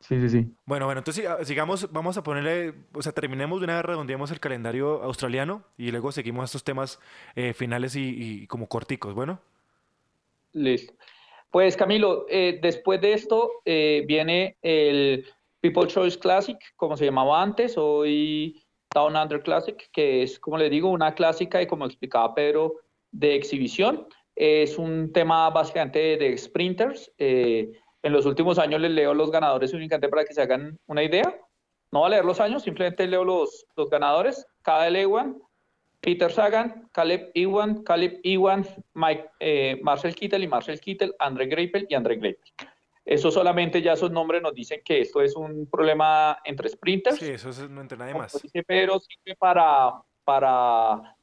[0.00, 0.46] Sí, sí, sí.
[0.66, 4.38] Bueno, bueno, entonces sigamos, vamos a ponerle, o sea, terminemos de una vez, redondeamos el
[4.38, 7.00] calendario australiano y luego seguimos estos temas
[7.34, 9.40] eh, finales y, como corticos, ¿bueno?
[10.52, 10.92] Listo.
[11.50, 15.24] Pues Camilo, eh, después de esto eh, viene el
[15.62, 18.62] People Choice Classic, como se llamaba antes, hoy
[18.94, 22.76] Down Under Classic, que es, como le digo, una clásica y como explicaba Pedro,
[23.10, 24.06] de exhibición.
[24.34, 27.12] Es un tema básicamente de, sprinters.
[27.18, 31.02] Eh, en los últimos años les leo los ganadores únicamente para que se hagan una
[31.02, 31.38] idea.
[31.92, 34.46] No voy a leer los años, simplemente leo los, los ganadores.
[34.62, 35.36] Kyle Ewan,
[36.04, 41.86] Peter Sagan, Caleb Ewan, Caleb Ewan, Mike, eh, Marcel Kittel y Marcel Kittel, Andre Greipel
[41.88, 42.52] y Andre Greipel.
[43.04, 47.18] Eso solamente ya esos nombres nos dicen que esto es un problema entre sprinters.
[47.18, 48.40] Sí, eso no entre nadie más.
[48.66, 49.92] pero sirve para,
[50.24, 51.14] para,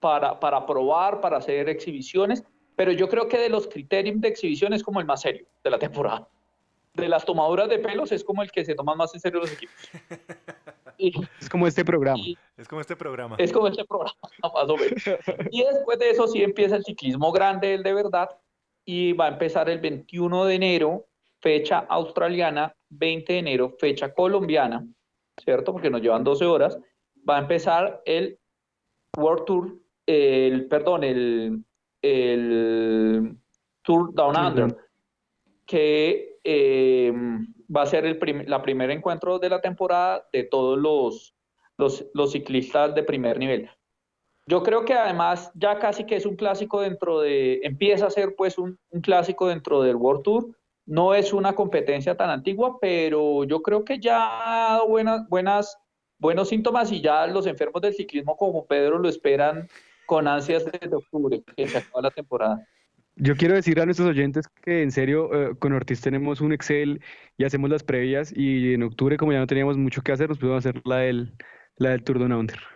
[0.00, 2.44] para, para probar, para hacer exhibiciones.
[2.76, 5.70] Pero yo creo que de los criterios de exhibición es como el más serio de
[5.70, 6.28] la temporada.
[6.94, 9.52] De las tomaduras de pelos es como el que se toman más en serio los
[9.52, 9.76] equipos.
[11.40, 12.22] es como este programa.
[12.56, 13.36] es como este programa.
[13.38, 15.02] Es como este programa, más o menos.
[15.50, 18.30] Y después de eso sí empieza el ciclismo grande, el de verdad,
[18.86, 21.06] y va a empezar el 21 de enero
[21.40, 24.86] fecha australiana, 20 de enero, fecha colombiana,
[25.36, 25.72] ¿cierto?
[25.72, 26.78] Porque nos llevan 12 horas,
[27.28, 28.38] va a empezar el
[29.16, 31.64] World Tour, el, perdón, el,
[32.02, 33.36] el
[33.82, 34.76] Tour Down Under,
[35.66, 37.12] que eh,
[37.74, 41.34] va a ser el la primer encuentro de la temporada de todos los,
[41.76, 43.70] los, los ciclistas de primer nivel.
[44.48, 48.36] Yo creo que además ya casi que es un clásico dentro de, empieza a ser
[48.36, 50.56] pues un, clásico dentro del World Tour.
[50.86, 55.76] No es una competencia tan antigua, pero yo creo que ya buenas, buenas,
[56.18, 59.68] buenos síntomas y ya los enfermos del ciclismo como Pedro lo esperan
[60.06, 62.64] con ansias desde octubre, que se acaba la temporada.
[63.16, 67.00] Yo quiero decir a nuestros oyentes que en serio eh, con Ortiz tenemos un Excel
[67.36, 70.38] y hacemos las previas y en octubre como ya no teníamos mucho que hacer nos
[70.38, 71.32] pudimos hacer la del,
[71.78, 72.75] la del Tour de Under.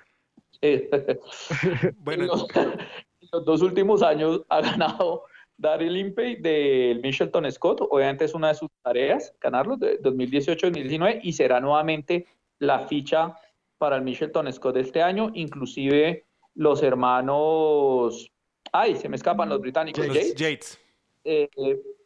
[1.99, 5.25] bueno, en los, dos últimos años ha ganado
[5.57, 7.81] Daryl Impey del Michelton Scott.
[7.89, 12.27] Obviamente es una de sus tareas ganarlo de 2018-2019 y será nuevamente
[12.59, 13.35] la ficha
[13.79, 15.31] para el Michelton Scott de este año.
[15.35, 18.31] Inclusive los hermanos,
[18.73, 20.79] ay, se me escapan los británicos, Yates,
[21.25, 21.49] eh,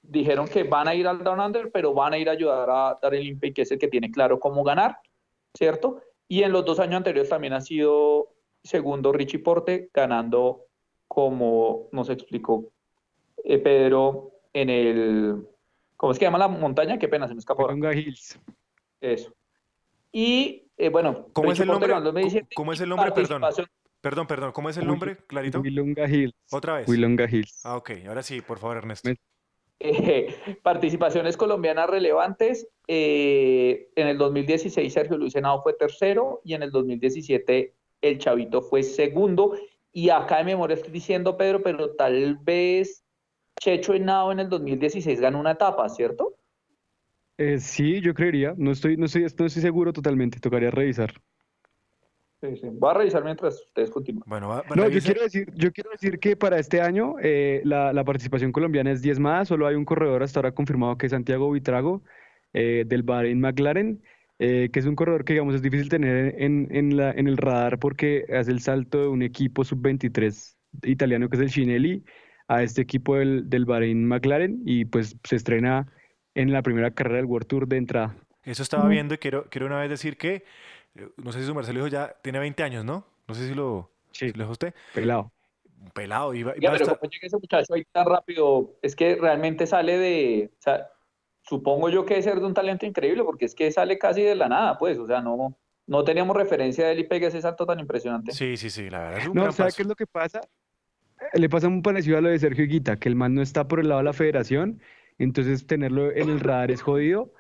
[0.03, 2.99] dijeron que van a ir al Down Under, pero van a ir a ayudar a
[3.01, 4.99] Daryl Impey, que es el que tiene claro cómo ganar,
[5.55, 6.03] ¿cierto?
[6.29, 8.34] Y en los dos años anteriores también ha sido
[8.65, 10.65] segundo Richie Porte, ganando
[11.07, 12.65] como nos explicó
[13.45, 15.47] eh, Pedro en el,
[15.97, 16.99] ¿cómo es que llama la montaña?
[16.99, 17.65] Qué pena, se me escapó.
[17.65, 18.41] Wilonga Hills.
[19.01, 19.33] Eso.
[20.11, 21.93] Y eh, bueno, ¿cómo es el nombre?
[22.55, 23.13] ¿Cómo, es el nombre?
[23.13, 23.43] Perdón.
[24.01, 25.61] Perdón, perdón, ¿cómo es el nombre, Clarito?
[25.61, 26.35] Wilonga Hills.
[26.51, 26.89] ¿Otra vez?
[26.89, 27.65] Wilonga Hills.
[27.65, 27.91] Ah, ok.
[28.09, 29.11] Ahora sí, por favor, Ernesto.
[29.81, 32.69] Eh, participaciones colombianas relevantes.
[32.87, 37.75] en el 2016 Sergio Luis Henao fue tercero y en el 2017
[38.09, 39.55] el Chavito fue segundo.
[39.93, 43.05] Y acá de memoria estoy diciendo, Pedro, pero tal vez
[43.61, 46.35] Checho Henao en el 2016 ganó una etapa, ¿cierto?
[47.39, 48.55] Eh, sí, yo creería.
[48.57, 50.41] No estoy, no, estoy, no estoy seguro totalmente.
[50.41, 51.13] Tocaría revisar.
[52.41, 52.69] Sí, sí.
[52.73, 54.25] Voy a revisar mientras ustedes continúan.
[54.27, 58.05] Bueno, no, yo quiero, decir, yo quiero decir que para este año eh, la, la,
[58.05, 59.49] participación colombiana es 10 más.
[59.49, 62.03] Solo hay un corredor hasta ahora confirmado que es Santiago Vitrago
[62.53, 64.03] eh, del Bahrein McLaren.
[64.41, 67.37] Eh, que es un corredor que digamos es difícil tener en, en, la, en el
[67.37, 72.05] radar porque hace el salto de un equipo sub-23 italiano que es el Chinelli
[72.49, 75.87] a este equipo del, del Bahrein McLaren y pues se estrena
[76.35, 78.17] en la primera carrera del World Tour de entrada.
[78.43, 80.45] Eso estaba viendo y quiero, quiero una vez decir que,
[80.97, 83.07] eh, no sé si su Marcelo ya tiene 20 años, ¿no?
[83.27, 84.33] No sé si lo, sí.
[84.33, 84.75] lo usted.
[84.93, 85.33] Pelado.
[85.95, 86.35] Pelado.
[86.35, 86.99] Iba, iba pero estar...
[87.23, 90.91] ese muchacho ahí tan rápido, es que realmente sale de, o sea,
[91.45, 94.35] supongo yo que debe ser de un talento increíble, porque es que sale casi de
[94.35, 97.67] la nada, pues, o sea, no, no teníamos referencia de él y pegue ese salto
[97.67, 98.33] tan impresionante.
[98.33, 100.41] Sí, sí, sí, la verdad es un No, ¿sabe qué es lo que pasa?
[101.33, 103.81] Le pasa muy parecido a lo de Sergio Guita, que el man no está por
[103.81, 104.81] el lado de la federación,
[105.19, 107.33] entonces tenerlo en el radar es jodido.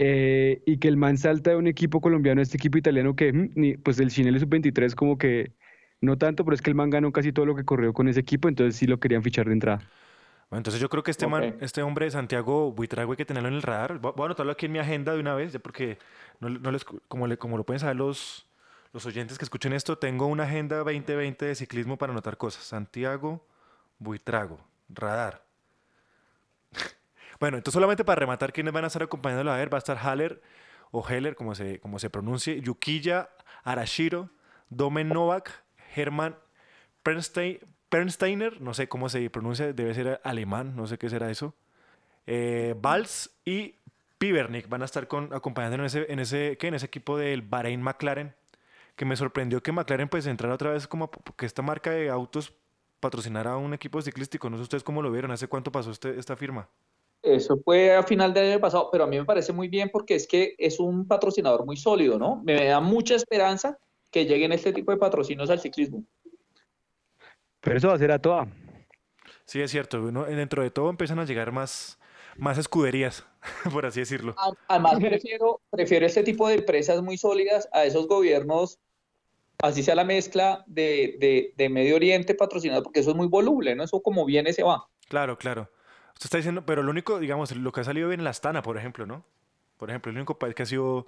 [0.00, 3.32] Eh, y que el man salta de un equipo colombiano a este equipo italiano que,
[3.32, 5.50] mm, pues el Chinel sub-23 como que
[6.00, 8.20] no tanto, pero es que el man ganó casi todo lo que corrió con ese
[8.20, 9.90] equipo, entonces sí lo querían fichar de entrada.
[10.50, 13.48] Bueno, entonces yo creo que este, man, este hombre de Santiago Buitrago hay que tenerlo
[13.48, 13.98] en el radar.
[13.98, 15.98] Voy a anotarlo aquí en mi agenda de una vez, ya porque
[16.40, 18.48] no, no les, como, le, como lo pueden saber los,
[18.92, 22.64] los oyentes que escuchen esto, tengo una agenda 2020 de ciclismo para anotar cosas.
[22.64, 23.46] Santiago
[23.98, 24.58] Buitrago,
[24.88, 25.44] radar.
[27.40, 29.98] bueno, entonces solamente para rematar quiénes van a estar acompañándolo a ver, va a estar
[29.98, 30.40] Haller
[30.90, 33.28] o Heller, como se, como se pronuncie, Yukiya
[33.64, 34.30] Arashiro,
[34.70, 35.50] Domen Novak,
[35.94, 36.36] Herman
[37.02, 37.58] Pernstein,
[37.88, 41.54] Pernsteiner, no sé cómo se pronuncia, debe ser alemán, no sé qué será eso.
[42.26, 43.74] Eh, Valls y
[44.18, 46.68] Pivernik van a estar con, acompañándonos en ese, en ese, ¿qué?
[46.68, 48.34] en ese equipo del Bahrein McLaren,
[48.96, 52.52] que me sorprendió que McLaren pues entrara otra vez como que esta marca de autos
[53.00, 54.50] patrocinara a un equipo ciclístico.
[54.50, 56.68] No sé ustedes cómo lo vieron, ¿hace cuánto pasó este, esta firma?
[57.22, 60.14] Eso fue a final del año pasado, pero a mí me parece muy bien porque
[60.14, 62.42] es que es un patrocinador muy sólido, ¿no?
[62.44, 63.78] Me da mucha esperanza
[64.10, 66.04] que lleguen este tipo de patrocinios al ciclismo.
[67.60, 68.46] Pero eso va a ser a toda.
[69.44, 70.10] Sí, es cierto.
[70.10, 71.98] dentro de todo empiezan a llegar más,
[72.36, 73.26] más escuderías,
[73.72, 74.34] por así decirlo.
[74.68, 78.78] Además, prefiero, prefiero este tipo de empresas muy sólidas a esos gobiernos,
[79.62, 83.84] así sea la mezcla de, de, Medio Oriente patrocinado, porque eso es muy voluble, ¿no?
[83.84, 84.86] Eso como viene se va.
[85.08, 85.70] Claro, claro.
[86.12, 88.62] Usted está diciendo, pero lo único, digamos, lo que ha salido bien en la Astana,
[88.62, 89.24] por ejemplo, ¿no?
[89.78, 91.06] Por ejemplo, el único país que ha sido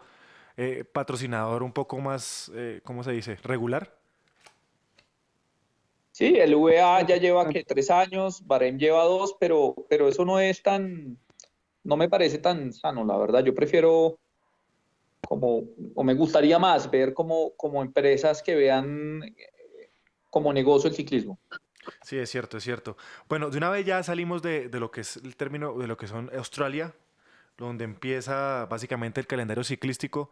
[0.56, 3.36] eh, patrocinador un poco más, eh, ¿cómo se dice?
[3.42, 3.99] Regular
[6.20, 10.38] Sí, el VA ya lleva que tres años, Bahrein lleva dos, pero, pero eso no
[10.38, 11.16] es tan,
[11.82, 13.42] no me parece tan sano, la verdad.
[13.42, 14.18] Yo prefiero
[15.26, 15.62] como,
[15.94, 19.90] o me gustaría más ver como, como empresas que vean eh,
[20.28, 21.38] como negocio el ciclismo.
[22.02, 22.98] Sí, es cierto, es cierto.
[23.26, 25.96] Bueno, de una vez ya salimos de, de, lo que es el término, de lo
[25.96, 26.94] que son Australia,
[27.56, 30.30] donde empieza básicamente el calendario ciclístico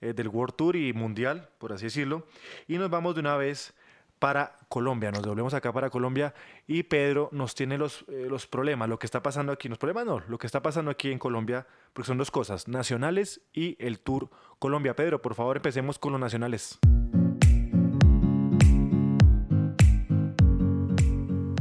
[0.00, 2.26] eh, del World Tour y mundial, por así decirlo.
[2.66, 3.74] Y nos vamos de una vez
[4.18, 6.34] para Colombia, nos devolvemos acá para Colombia
[6.66, 10.06] y Pedro nos tiene los, eh, los problemas, lo que está pasando aquí, los problemas
[10.06, 14.00] no, lo que está pasando aquí en Colombia, porque son dos cosas, nacionales y el
[14.00, 14.96] Tour Colombia.
[14.96, 16.78] Pedro, por favor, empecemos con los nacionales.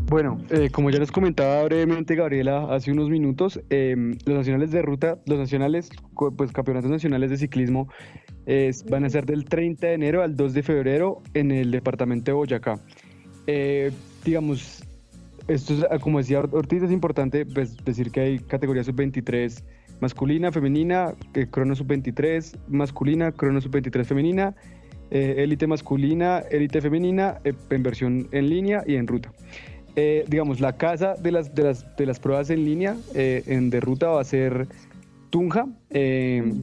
[0.07, 4.81] Bueno, eh, como ya les comentaba brevemente Gabriela hace unos minutos, em, los nacionales de
[4.81, 5.89] ruta, los nacionales,
[6.37, 7.89] pues campeonatos nacionales de ciclismo
[8.89, 12.35] van a ser del 30 de enero al 2 de febrero en el departamento de
[12.35, 12.79] Boyacá.
[13.47, 13.91] Eh,
[14.23, 14.83] digamos,
[15.47, 19.63] esto es, ah, como decía Ortiz, es importante pues, decir que hay categoría sub-23
[19.99, 24.55] masculina, femenina, eh, crono sub-23 masculina, crono sub-23 femenina,
[25.11, 29.31] élite masculina, élite femenina, en versión en línea y en ruta.
[29.97, 33.69] Eh, digamos, la casa de las, de las, de las pruebas en línea eh, en,
[33.69, 34.67] de ruta va a ser
[35.29, 36.53] Tunja, eh,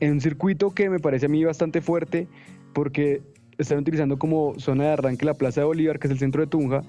[0.00, 2.28] en un circuito que me parece a mí bastante fuerte
[2.72, 3.22] porque
[3.58, 6.48] están utilizando como zona de arranque la Plaza de Bolívar, que es el centro de
[6.48, 6.82] Tunja,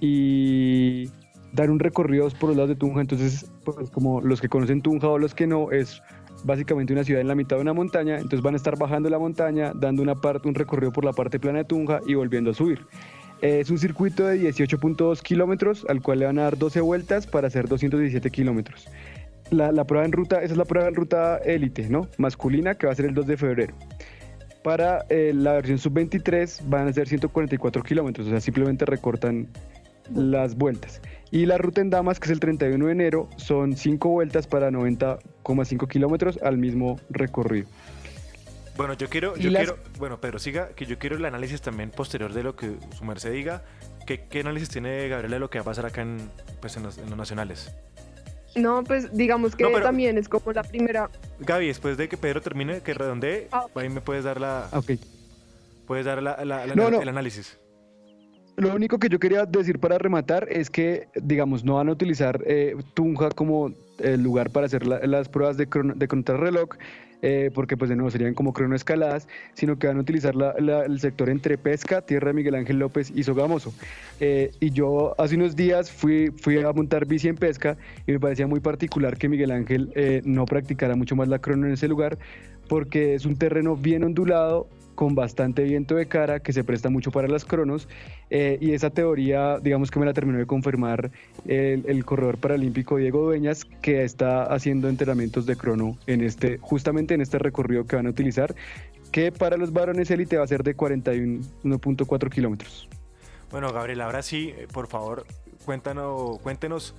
[0.00, 1.08] y
[1.52, 3.00] dar un recorrido por los lados de Tunja.
[3.00, 6.02] Entonces, pues como los que conocen Tunja o los que no, es
[6.44, 9.18] básicamente una ciudad en la mitad de una montaña, entonces van a estar bajando la
[9.18, 12.54] montaña, dando una parte, un recorrido por la parte plana de Tunja y volviendo a
[12.54, 12.86] subir.
[13.40, 17.46] Es un circuito de 18.2 kilómetros al cual le van a dar 12 vueltas para
[17.46, 18.88] hacer 217 kilómetros.
[19.50, 22.08] La, prueba en ruta, esa es la prueba en ruta élite, ¿no?
[22.18, 23.74] Masculina, que va a ser el 2 de febrero.
[24.62, 29.48] Para eh, la versión sub-23 van a ser 144 kilómetros, o sea, simplemente recortan
[30.14, 31.00] las vueltas.
[31.30, 34.70] Y la ruta en damas, que es el 31 de enero, son 5 vueltas para
[34.70, 37.68] 90,5 kilómetros al mismo recorrido.
[38.78, 42.32] Bueno, yo quiero, yo quiero, bueno, Pedro, siga, que yo quiero el análisis también posterior
[42.32, 43.64] de lo que su merced diga.
[44.06, 46.30] ¿Qué, qué análisis tiene Gabriela de lo que va a pasar acá en,
[46.60, 47.74] pues, en, los, nacionales?
[48.56, 51.10] No, pues digamos que también es como la primera.
[51.40, 53.66] Gaby, después de que Pedro termine, que redondee, ah.
[53.74, 54.68] ahí me puedes dar la.
[54.72, 54.92] Ok.
[55.86, 57.58] Puedes dar la, el análisis.
[58.58, 62.42] Lo único que yo quería decir para rematar es que, digamos, no van a utilizar
[62.44, 66.70] eh, Tunja como el lugar para hacer las pruebas de, de contrarreloj,
[67.22, 71.28] eh, porque pues de nuevo serían como cronoescaladas, sino que van a utilizar el sector
[71.28, 73.72] entre Pesca, Tierra de Miguel Ángel López y Sogamoso.
[74.20, 77.76] Eh, y yo hace unos días fui, fui a montar bici en Pesca
[78.06, 81.66] y me parecía muy particular que Miguel Ángel eh, no practicara mucho más la crono
[81.66, 82.18] en ese lugar,
[82.68, 87.12] porque es un terreno bien ondulado, con bastante viento de cara que se presta mucho
[87.12, 87.88] para las cronos
[88.30, 91.12] eh, y esa teoría digamos que me la terminó de confirmar
[91.46, 97.20] el, corredor paralímpico Diego Dueñas que está haciendo entrenamientos de crono en este justamente en
[97.20, 98.56] este recorrido que van a utilizar
[99.12, 102.88] que para los varones élite va a ser de 41.4 kilómetros.
[103.52, 105.26] Bueno, Gabriel, ahora sí, eh, por favor,
[105.64, 106.96] cuéntanos, cuéntenos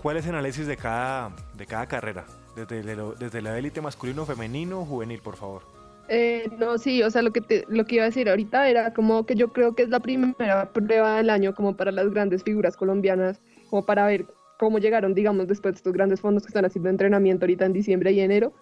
[0.00, 2.82] cuál es el análisis de cada, de cada carrera, desde,
[3.18, 5.79] desde la élite masculino, femenino, juvenil, por favor.
[6.12, 8.92] Eh, no, sí, o sea, lo que, te, lo que iba a decir ahorita era
[8.92, 12.42] como que yo creo que es la primera prueba del año como para las grandes
[12.42, 14.26] figuras colombianas, como para ver
[14.58, 18.10] cómo llegaron, digamos, después de estos grandes fondos que están haciendo entrenamiento ahorita en diciembre
[18.10, 18.52] y enero.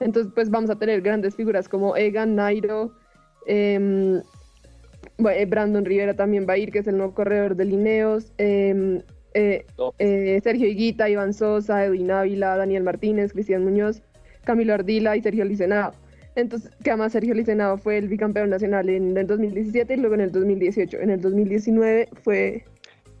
[0.00, 2.92] Entonces, pues vamos a tener grandes figuras como Egan, Nairo,
[3.46, 4.20] em,
[5.30, 9.00] eh, Brandon Rivera también va a ir, que es el nuevo corredor de Lineos, em,
[9.32, 9.64] eh,
[10.44, 14.02] Sergio Higuita, Iván Sosa, Edwin Ávila, Daniel Martínez, Cristian Muñoz,
[14.44, 15.94] Camilo Ardila y Sergio Licenado.
[16.38, 20.20] Entonces, que además Sergio Licenado fue el bicampeón nacional en el 2017 y luego en
[20.20, 20.98] el 2018.
[21.00, 22.64] En el 2019 fue...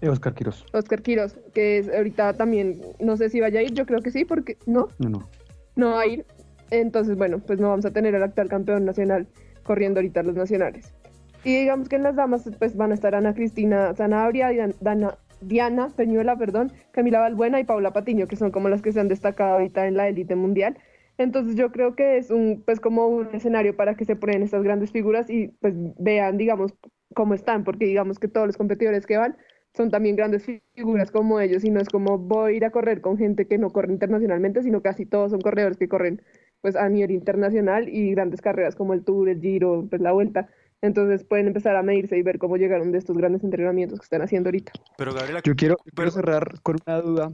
[0.08, 0.64] Oscar Quiroz.
[0.72, 4.12] Oscar Quiroz, que es ahorita también, no sé si vaya a ir, yo creo que
[4.12, 4.86] sí, porque no.
[4.98, 5.28] No, no.
[5.74, 6.24] No va a ir.
[6.70, 9.26] Entonces, bueno, pues no vamos a tener al actual campeón nacional
[9.64, 10.94] corriendo ahorita los nacionales.
[11.42, 15.88] Y digamos que en las damas pues van a estar Ana Cristina Zanabria, Diana, Diana
[15.96, 19.54] Peñuela, perdón, Camila Balbuena y Paula Patiño, que son como las que se han destacado
[19.54, 20.78] ahorita en la élite mundial.
[21.18, 24.62] Entonces yo creo que es un, pues como un escenario para que se ponen estas
[24.62, 26.72] grandes figuras y pues vean, digamos,
[27.12, 29.36] cómo están, porque digamos que todos los competidores que van
[29.74, 33.00] son también grandes figuras como ellos y no es como voy a ir a correr
[33.00, 36.22] con gente que no corre internacionalmente, sino casi todos son corredores que corren
[36.60, 40.48] pues a nivel internacional y grandes carreras como el Tour, el Giro, pues la Vuelta.
[40.82, 44.22] Entonces pueden empezar a medirse y ver cómo llegaron de estos grandes entrenamientos que están
[44.22, 44.72] haciendo ahorita.
[44.96, 45.76] Pero Gabriela, yo quiero,
[46.10, 47.32] cerrar con una duda,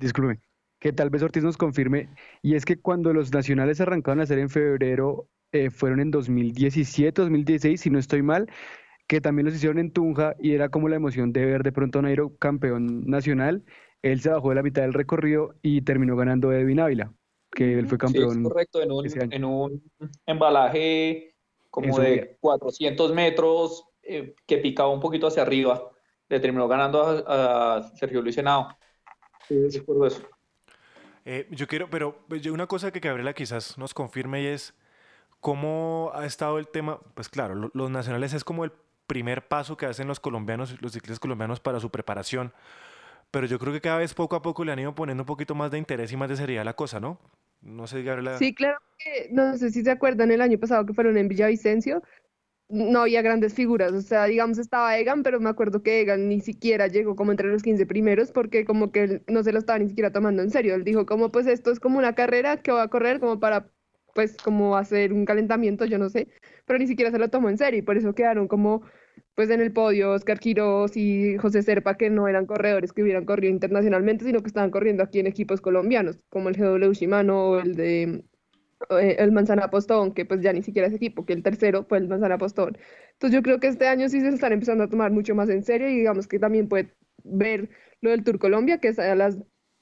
[0.00, 0.40] disculpe
[0.82, 2.08] que tal vez Ortiz nos confirme,
[2.42, 7.22] y es que cuando los nacionales arrancaron a hacer en febrero, eh, fueron en 2017,
[7.22, 8.50] 2016, si no estoy mal,
[9.06, 12.00] que también los hicieron en Tunja y era como la emoción de ver de pronto
[12.00, 13.62] a Nairo campeón nacional.
[14.02, 17.12] Él se bajó de la mitad del recorrido y terminó ganando Edwin Ávila,
[17.52, 18.34] que él fue campeón.
[18.34, 19.84] Sí, correcto, en un, en un
[20.26, 21.36] embalaje
[21.70, 25.92] como de 400 metros eh, que picaba un poquito hacia arriba.
[26.28, 28.66] Le terminó ganando a, Sergio Luis Henao.
[29.46, 30.22] Sí, recuerdo eso.
[31.24, 34.74] Eh, yo quiero, pero pues, una cosa que Gabriela quizás nos confirme y es
[35.40, 38.72] cómo ha estado el tema, pues claro, los nacionales es como el
[39.06, 42.52] primer paso que hacen los colombianos, los ciclistas colombianos para su preparación,
[43.30, 45.54] pero yo creo que cada vez poco a poco le han ido poniendo un poquito
[45.54, 47.18] más de interés y más de seriedad a la cosa, ¿no?
[47.60, 48.38] No sé, Gabriela.
[48.38, 52.02] Sí, claro que, no sé si se acuerdan el año pasado que fueron en Villavicencio,
[52.72, 56.40] no había grandes figuras, o sea, digamos estaba Egan, pero me acuerdo que Egan ni
[56.40, 59.78] siquiera llegó como entre los 15 primeros porque como que él no se lo estaba
[59.78, 62.72] ni siquiera tomando en serio, él dijo como pues esto es como una carrera que
[62.72, 63.70] va a correr como para
[64.14, 66.28] pues como hacer un calentamiento, yo no sé,
[66.66, 68.82] pero ni siquiera se lo tomó en serio y por eso quedaron como
[69.34, 73.24] pues en el podio Oscar Quiroz y José Serpa que no eran corredores que hubieran
[73.26, 77.58] corrido internacionalmente, sino que estaban corriendo aquí en equipos colombianos, como el GW Shimano o
[77.60, 78.24] el de
[78.90, 81.98] eh, el Manzana Postón, que pues ya ni siquiera es equipo, que el tercero fue
[81.98, 82.78] el Manzana Postón.
[83.12, 85.62] Entonces yo creo que este año sí se están empezando a tomar mucho más en
[85.62, 87.70] serio y digamos que también puede ver
[88.00, 89.38] lo del Tour Colombia, que es a las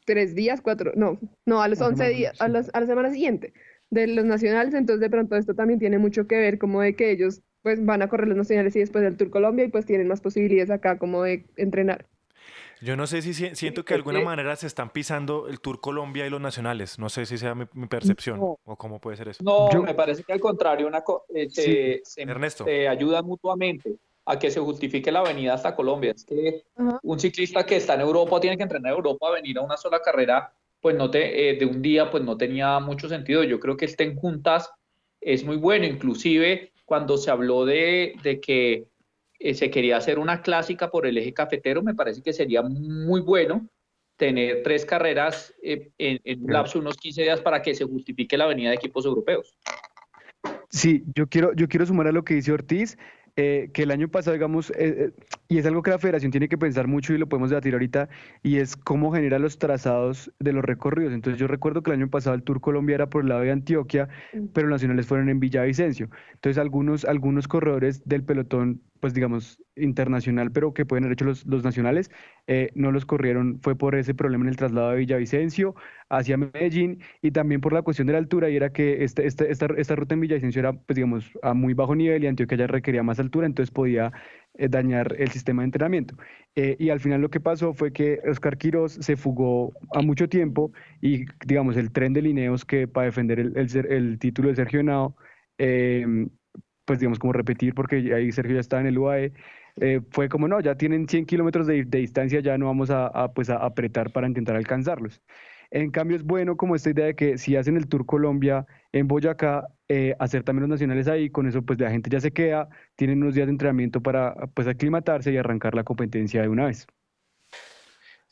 [0.06, 3.52] tres días, cuatro, no, no, a los once días, a, las, a la semana siguiente
[3.90, 7.10] de los nacionales, entonces de pronto esto también tiene mucho que ver como de que
[7.10, 10.08] ellos pues van a correr los nacionales y después del Tour Colombia y pues tienen
[10.08, 12.09] más posibilidades acá como de entrenar.
[12.82, 16.26] Yo no sé si siento que de alguna manera se están pisando el Tour Colombia
[16.26, 16.98] y los nacionales.
[16.98, 19.42] No sé si sea mi, percepción o cómo puede ser eso.
[19.44, 21.02] No, me parece que al contrario, una
[21.34, 21.48] eh,
[22.02, 26.12] se, ayuda mutuamente a que se justifique la venida hasta Colombia.
[26.12, 26.64] Es que
[27.02, 29.76] un ciclista que está en Europa tiene que entrenar en Europa, a venir a una
[29.76, 33.44] sola carrera, pues no te, eh, de un día, pues no tenía mucho sentido.
[33.44, 34.70] Yo creo que estén juntas
[35.20, 35.84] es muy bueno.
[35.84, 38.86] Inclusive cuando se habló de, de que
[39.42, 43.22] eh, se quería hacer una clásica por el eje cafetero, me parece que sería muy
[43.22, 43.66] bueno
[44.18, 48.36] tener tres carreras eh, en, un lapso de unos 15 días para que se justifique
[48.36, 49.56] la venida de equipos europeos.
[50.68, 52.98] Sí, yo quiero, yo quiero sumar a lo que dice Ortiz.
[53.36, 54.72] Eh, que el año pasado, digamos,
[55.48, 58.08] y es algo que la federación tiene que pensar mucho y lo podemos debatir ahorita,
[58.42, 61.14] y es cómo genera los trazados de los recorridos.
[61.14, 63.52] Entonces yo recuerdo que el año pasado el Tour Colombia era por el lado de
[63.52, 64.08] Antioquia,
[64.52, 66.10] pero los nacionales fueron en Villavicencio.
[66.34, 71.46] Entonces algunos, algunos corredores del pelotón pues digamos, internacional, pero que pueden haber hecho los,
[71.46, 72.10] los nacionales,
[72.46, 75.74] eh, no los corrieron, fue por ese problema en el traslado de Villavicencio
[76.08, 79.50] hacia Medellín y también por la cuestión de la altura, y era que este, este,
[79.50, 82.66] esta, esta, ruta en Villavicencio era, pues digamos, a muy bajo nivel y Antioquia ya
[82.66, 84.12] requería más altura, entonces podía
[84.54, 86.16] eh, dañar el sistema de entrenamiento.
[86.54, 90.28] Eh, y al final lo que pasó fue que Oscar Quiroz se fugó a mucho
[90.28, 94.56] tiempo y, digamos, el tren de Lineos que para defender el, el, el título de
[94.56, 95.16] Sergio Henao,
[96.84, 99.32] pues digamos, como repetir, porque ahí Sergio ya está en el UAE,
[99.80, 103.50] eh, fue como, no, ya tienen 100 kilómetros de, distancia, ya no vamos a, pues
[103.50, 105.22] a apretar para intentar alcanzarlos.
[105.70, 109.06] En cambio, es bueno como esta idea de que si hacen el Tour Colombia en
[109.06, 112.68] Boyacá, eh, hacer también los nacionales ahí, con eso pues la gente ya se queda,
[112.96, 116.86] tienen unos días de entrenamiento para pues aclimatarse y arrancar la competencia de una vez.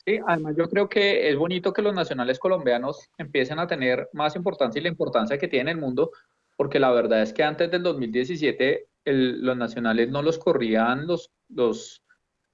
[0.05, 4.35] Sí, además yo creo que es bonito que los nacionales colombianos empiecen a tener más
[4.35, 6.11] importancia y la importancia que tiene en el mundo,
[6.59, 12.03] porque la verdad es que antes del 2017 los nacionales no los corrían los, los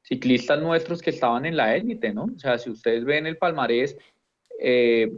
[0.04, 2.26] ciclistas nuestros que estaban en la élite, ¿no?
[2.26, 3.98] O sea, si ustedes ven el palmarés,
[4.60, 5.12] eh,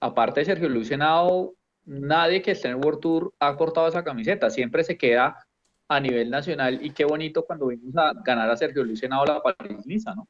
[0.00, 1.52] aparte de Sergio Luis Senado,
[1.84, 5.36] nadie que esté en el World Tour ha cortado esa camiseta, siempre se queda
[5.88, 9.42] a nivel nacional y qué bonito cuando vimos a ganar a Sergio Luis Senado la
[9.42, 10.26] París-Niza, ¿no?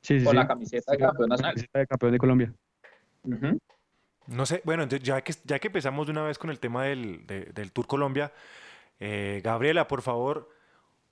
[0.00, 1.56] Sí, sí, Con la camiseta de campeón nacional.
[1.56, 2.54] de campeón de Colombia.
[4.26, 7.24] No sé, bueno, ya que, ya que empezamos de una vez con el tema del,
[7.72, 8.32] Tour Colombia,
[9.00, 10.48] eh, Gabriela, por favor,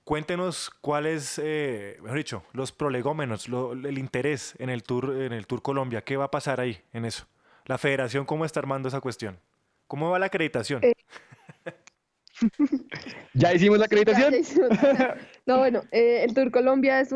[0.03, 5.61] cuéntenos cuáles, eh, mejor dicho, los prolegómenos, el interés en el, tour, en el Tour
[5.61, 6.03] Colombia.
[6.03, 7.27] ¿Qué va a pasar ahí en eso?
[7.65, 9.39] La federación, ¿cómo está armando esa cuestión?
[9.87, 10.81] ¿Cómo va la acreditación?
[10.83, 10.93] Eh.
[13.33, 14.33] ¿Ya hicimos la acreditación?
[15.45, 17.13] no, bueno, el Tour Colombia es,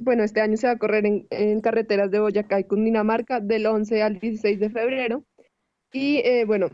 [0.00, 3.66] bueno, este año se va a correr en, en, carreteras de Boyacá y Cundinamarca del
[3.66, 5.24] 11 al 16 de febrero.
[5.96, 6.68] Y eh, bueno,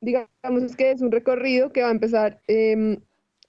[0.00, 3.00] digamos que es un recorrido que va a empezar em,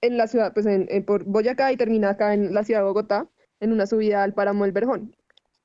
[0.02, 3.30] en la ciudad, pues en, por Boyacá y termina acá en la ciudad de Bogotá,
[3.60, 5.16] en una subida al páramo del Verjón.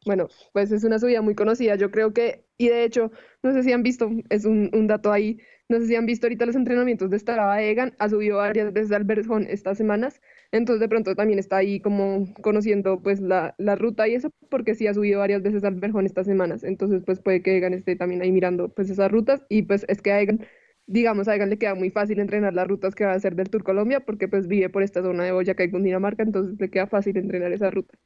[0.04, 3.10] Bueno, pues es una subida muy conocida, yo creo que, y de hecho,
[3.42, 5.38] no sé si han visto, es un, un dato ahí,
[5.70, 8.92] no sé si han visto ahorita los entrenamientos de Staraba Egan, ha subido varias veces
[8.92, 10.20] al Verjón estas semanas,
[10.55, 14.76] entonces de pronto también está ahí como conociendo pues la, la, ruta y eso, porque
[14.76, 16.62] sí ha subido varias veces al Verjón estas semanas.
[16.62, 20.00] Entonces pues puede que Egan esté también ahí mirando pues esas rutas y pues es
[20.00, 20.46] que a Egan,
[20.86, 23.50] digamos, a Egan le queda muy fácil entrenar las rutas que va a hacer del
[23.50, 26.86] Tour Colombia porque pues vive por esta zona de Boyacá y Cundinamarca, entonces le queda
[26.86, 27.98] fácil entrenar esa ruta.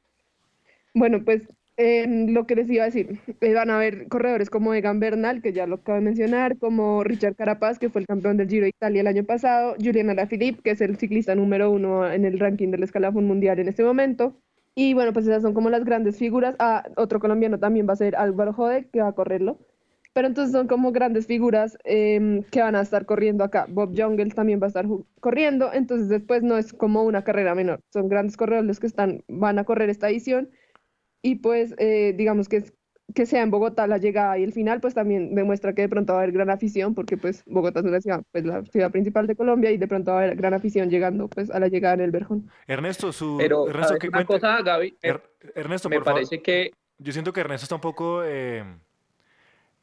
[0.95, 1.47] Bueno, pues
[1.79, 5.53] lo que les iba a decir, eh, van a haber corredores como Egan Bernal, que
[5.53, 8.69] ya lo acabo de mencionar, como Richard Carapaz, que fue el campeón del Giro de
[8.69, 12.69] Italia el año pasado, Julian Alaphilippe, que es el ciclista número uno en el ranking
[12.71, 14.35] del escalafón mundial en este momento.
[14.75, 16.55] Y bueno, pues esas son como las grandes figuras.
[16.59, 19.59] Ah, otro colombiano también va a ser Álvaro Jode, que va a correrlo.
[20.13, 23.67] pero entonces son como grandes figuras em, que van a estar corriendo acá.
[23.69, 24.85] Bob Jungels también va a estar
[25.21, 29.23] corriendo, entonces después no es como una carrera menor, son grandes corredores los que están,
[29.27, 30.49] van a correr esta edición
[31.21, 32.73] y pues eh, digamos que es
[33.15, 36.13] que sea en Bogotá la llegada y el final, pues también demuestra que de pronto
[36.13, 39.25] va a haber gran afición, porque pues Bogotá es una ciudad, pues la ciudad principal
[39.25, 41.95] de Colombia y de pronto va a haber gran afición llegando pues a la llegada
[41.95, 42.49] en el Verjón.
[42.67, 44.47] Ernesto, su Pero Ernesto, ¿sabes ¿qué una cuenta?
[44.55, 45.23] cosa, Gaby, Er-
[45.55, 46.41] Ernesto, me por favor.
[46.43, 48.63] que Yo siento que Ernesto está un poco, eh,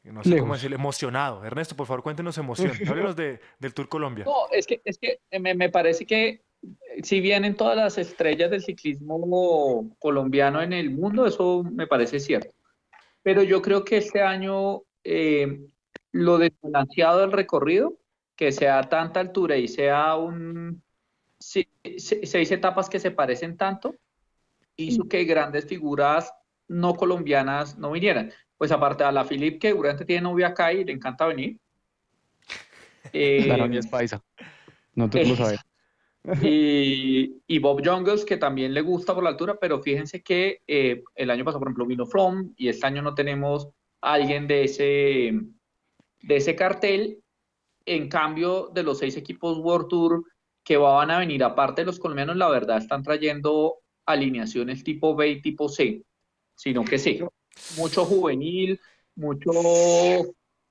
[0.05, 1.43] no sé cómo decirlo, emocionado.
[1.43, 2.71] Ernesto, por favor, cuéntenos emoción.
[2.87, 4.23] Háblenos de, del Tour Colombia.
[4.23, 6.46] No, es que, es que me, me parece que
[7.03, 12.53] si vienen todas las estrellas del ciclismo colombiano en el mundo, eso me parece cierto.
[13.23, 15.59] Pero yo creo que este año eh,
[16.11, 17.97] lo desbalanceado del recorrido,
[18.35, 20.81] que sea tanta altura y sea un
[21.39, 23.95] si- seis etapas que se parecen tanto,
[24.75, 26.33] hizo que grandes figuras
[26.67, 28.31] no colombianas no vinieran.
[28.57, 31.57] Pues aparte a la Filip, que seguramente tiene novia acá y le encanta venir.
[33.13, 34.21] Eh, La novia es paisa.
[34.95, 35.65] Nosotros lo sabemos.
[36.41, 41.29] Y, Bob Jungles, que también le gusta por la altura, pero fíjense que eh, el
[41.29, 43.69] año pasado, por ejemplo, vino From y este año no tenemos
[44.01, 45.39] alguien de ese,
[46.21, 47.23] de ese cartel.
[47.85, 50.23] En cambio, de los seis equipos World Tour
[50.63, 55.29] que van a venir, aparte de los colombianos, la verdad están trayendo alineaciones tipo B
[55.29, 56.03] y tipo C,
[56.55, 57.21] sino que sí,
[57.77, 58.77] mucho juvenil,
[59.15, 59.51] mucho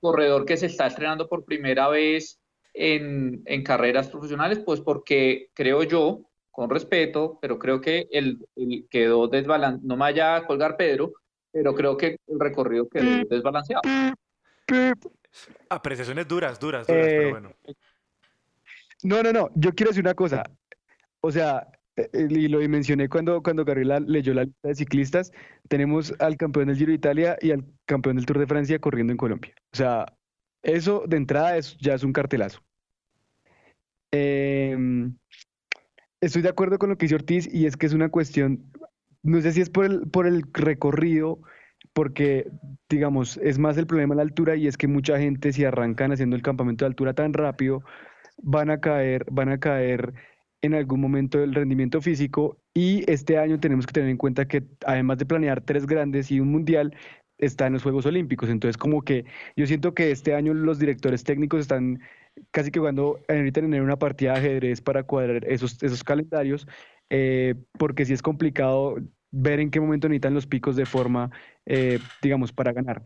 [0.00, 2.38] corredor que se está estrenando por primera vez
[2.76, 6.20] en, en carreras profesionales, pues porque creo yo,
[6.50, 11.12] con respeto, pero creo que el, el quedó desbalanceado, no me vaya a colgar Pedro,
[11.50, 13.82] pero creo que el recorrido quedó desbalanceado.
[15.68, 17.52] Apreciaciones duras, duras, duras, Eh, pero bueno.
[19.02, 19.50] No, no, no.
[19.54, 20.42] Yo quiero decir una cosa.
[21.20, 21.66] O sea,
[21.96, 25.32] eh, eh, y lo mencioné cuando, cuando Gabriela leyó la lista de ciclistas.
[25.68, 29.12] Tenemos al campeón del Giro de Italia y al campeón del Tour de Francia corriendo
[29.12, 29.54] en Colombia.
[29.72, 30.06] O sea,
[30.66, 32.60] eso de entrada es, ya es un cartelazo.
[34.10, 35.16] Em,
[36.20, 38.72] estoy de acuerdo con lo que dice Ortiz y es que es una cuestión,
[39.22, 41.40] no sé si es por el, por el recorrido,
[41.92, 42.50] porque,
[42.88, 46.12] digamos, es más el problema de la altura y es que mucha gente si arrancan
[46.12, 47.82] haciendo el campamento de altura tan rápido,
[48.42, 50.12] van a caer, van a caer
[50.62, 54.64] en algún momento del rendimiento físico y este año tenemos que tener en cuenta que
[54.84, 56.94] además de planear tres grandes y un mundial,
[57.38, 58.48] está en los Juegos Olímpicos.
[58.50, 59.24] Entonces, como que
[59.56, 62.00] yo siento que este año los directores técnicos están
[62.50, 66.66] casi que jugando ahorita tener una partida de ajedrez para cuadrar esos, esos calendarios,
[67.10, 68.96] eh, porque sí es complicado
[69.30, 71.30] ver en qué momento necesitan los picos de forma,
[71.66, 73.02] eh, digamos, para ganar.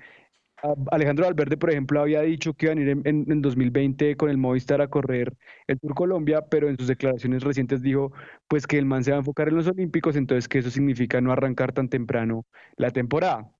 [0.90, 4.28] Alejandro Valverde, por ejemplo, había dicho que iban a ir en, en- en 2020 con
[4.30, 5.34] el Movistar a correr
[5.66, 8.12] el Tour Colombia, pero en sus declaraciones recientes dijo
[8.48, 11.20] pues que el man se va a enfocar en los Olímpicos, entonces que eso significa
[11.22, 12.44] no arrancar tan temprano
[12.76, 13.50] la temporada.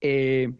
[0.00, 0.52] Eh,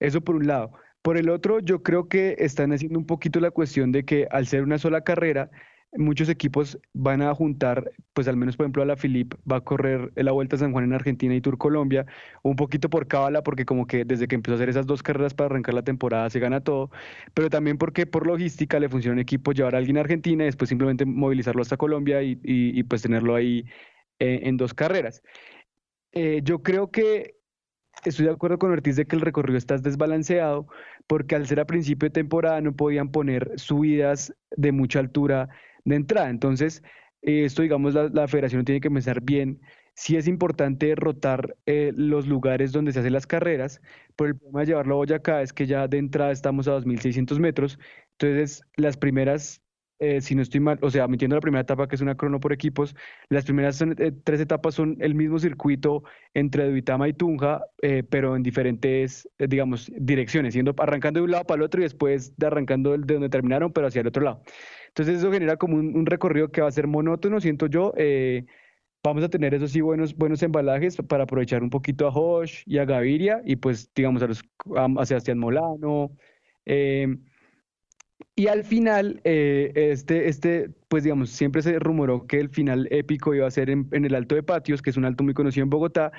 [0.00, 0.72] eso por un lado.
[1.02, 4.46] Por el otro, yo creo que están haciendo un poquito la cuestión de que al
[4.46, 5.50] ser una sola carrera,
[5.96, 9.60] muchos equipos van a juntar, pues al menos por ejemplo a la Filip va a
[9.60, 12.06] correr la Vuelta a San Juan en Argentina y Tour Colombia,
[12.42, 15.34] un poquito por cábala, porque como que desde que empezó a hacer esas dos carreras
[15.34, 16.90] para arrancar la temporada se gana todo,
[17.34, 20.44] pero también porque por logística le funciona a un equipo llevar a alguien a Argentina
[20.44, 23.64] y después simplemente movilizarlo hasta Colombia y, pues tenerlo ahí
[24.18, 25.22] eh, en dos carreras.
[26.12, 27.39] Eh, yo creo que
[28.04, 30.66] estoy de acuerdo con Ortiz de que el recorrido está desbalanceado
[31.06, 35.48] porque al ser a principio de temporada no podían poner subidas de mucha altura
[35.84, 36.30] de entrada.
[36.30, 36.82] Entonces,
[37.22, 39.60] eh, esto digamos la, federación tiene que pensar bien.
[39.94, 43.80] Sí es importante rotar eh, los lugares donde se hacen las carreras,
[44.16, 47.38] pero el problema de llevarlo a Boyacá es que ya de entrada estamos a 2.600
[47.38, 47.78] metros.
[48.12, 49.62] Entonces, las primeras,
[50.00, 52.40] eh, si no estoy mal, o sea, metiendo la primera etapa que es una crono
[52.40, 52.96] por equipos,
[53.28, 56.02] las primeras son, eh, tres etapas son el mismo circuito
[56.34, 61.30] entre Duitama y Tunja, eh, pero en diferentes, eh, digamos, direcciones, yendo arrancando de un
[61.32, 64.22] lado para el otro y después de arrancando de donde terminaron, pero hacia el otro
[64.24, 64.42] lado.
[64.88, 67.92] Entonces eso genera como un, un recorrido que va a ser monótono, siento yo.
[67.96, 68.46] eh,
[69.02, 72.78] vamos a tener, eso sí, buenos, buenos embalajes para aprovechar un poquito a Josh y
[72.78, 74.42] a Gaviria y pues, digamos, a, los,
[74.76, 76.16] a, a Sebastián Molano.
[76.66, 77.16] eh,
[78.40, 83.34] y al final, eh, este, este, pues digamos, siempre se rumoró que el final épico
[83.34, 85.64] iba a ser en, en el Alto de Patios, que es un alto muy conocido
[85.64, 86.10] en Bogotá,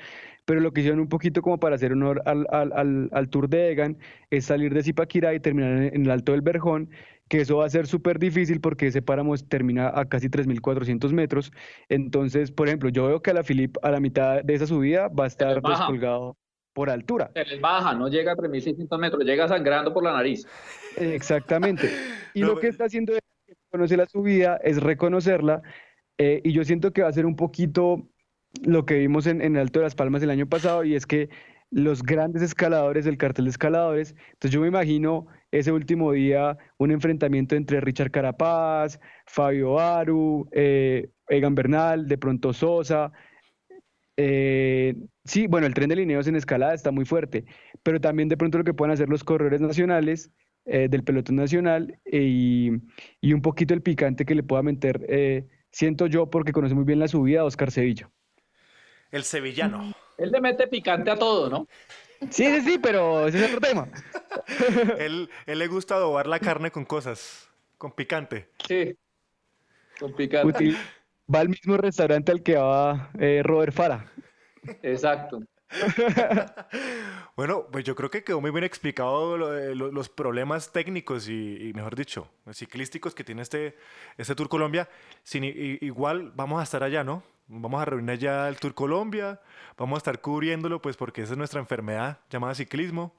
[0.44, 3.48] pero lo que hicieron un poquito como para hacer honor al, al, al, al Tour
[3.48, 3.98] de Egan
[4.30, 6.90] es salir de Zipaquirá y terminar en, en el Alto del Verjón,
[7.28, 11.50] que eso va a ser súper difícil porque ese páramo termina a casi 3.400 metros.
[11.88, 15.08] Entonces, por ejemplo, yo veo que a la Filip a la mitad de esa subida
[15.08, 16.38] va a estar descolgado
[16.72, 17.30] por altura.
[17.34, 20.46] Se les baja, no llega a 3.600 metros, llega sangrando por la nariz.
[20.96, 21.88] Exactamente.
[22.34, 25.60] Y No, lo que pero- está haciendo él, que conoce la subida, es reconocerla.
[26.18, 28.08] eh, y yo siento que va a ser un poquito
[28.62, 31.28] lo que vimos en, en Alto de las Palmas el año pasado, y es que
[31.70, 34.14] los grandes escaladores del cartel de escaladores.
[34.32, 41.10] Entonces yo me imagino ese último día un enfrentamiento entre Richard Carapaz, Fabio Aru, eh,
[41.28, 43.12] Egan Bernal, de pronto Sosa.
[44.16, 44.94] Eh,
[45.24, 47.44] sí, bueno, el tren de lineos en escalada está muy fuerte,
[47.82, 50.30] pero también de pronto lo que pueden hacer los corredores nacionales
[50.66, 52.70] eh, del pelotón nacional y,
[53.20, 56.98] y, un poquito el picante que le pueda meter, siento yo, porque conoce muy bien
[56.98, 58.10] la subida a Oscar Sevilla.
[59.10, 59.92] El sevillano.
[60.16, 61.68] Él le mete picante a todo, ¿no?
[62.30, 63.88] Sí, sí, sí, pero ese es otro tema.
[64.98, 67.48] él, él le gusta adobar la carne con cosas,
[67.78, 68.48] con picante.
[68.66, 68.96] Sí,
[69.98, 70.76] con picante.
[71.32, 74.12] Va al mismo restaurante al que va eh, Robert Fara.
[74.82, 75.40] Exacto.
[77.36, 82.28] bueno, pues yo creo que quedó muy bien explicado los problemas técnicos y, mejor dicho,
[82.52, 83.76] ciclísticos que tiene este,
[84.18, 84.88] este Tour Colombia.
[85.22, 87.22] Sin, igual vamos a estar allá, ¿no?
[87.48, 89.40] Vamos a reunir ya el Tour Colombia,
[89.76, 93.14] vamos a estar cubriéndolo, pues porque esa es nuestra enfermedad llamada ciclismo.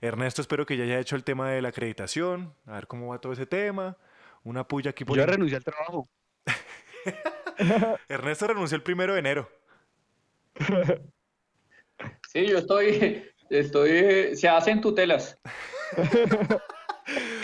[0.00, 3.18] Ernesto, espero que ya haya hecho el tema de la acreditación, a ver cómo va
[3.18, 3.96] todo ese tema.
[4.42, 5.16] Una puya aquí por.
[5.16, 6.08] Yo renuncié al trabajo.
[8.08, 9.50] Ernesto renunció el primero de enero.
[12.32, 15.38] Sí, yo estoy, estoy, se hacen tutelas.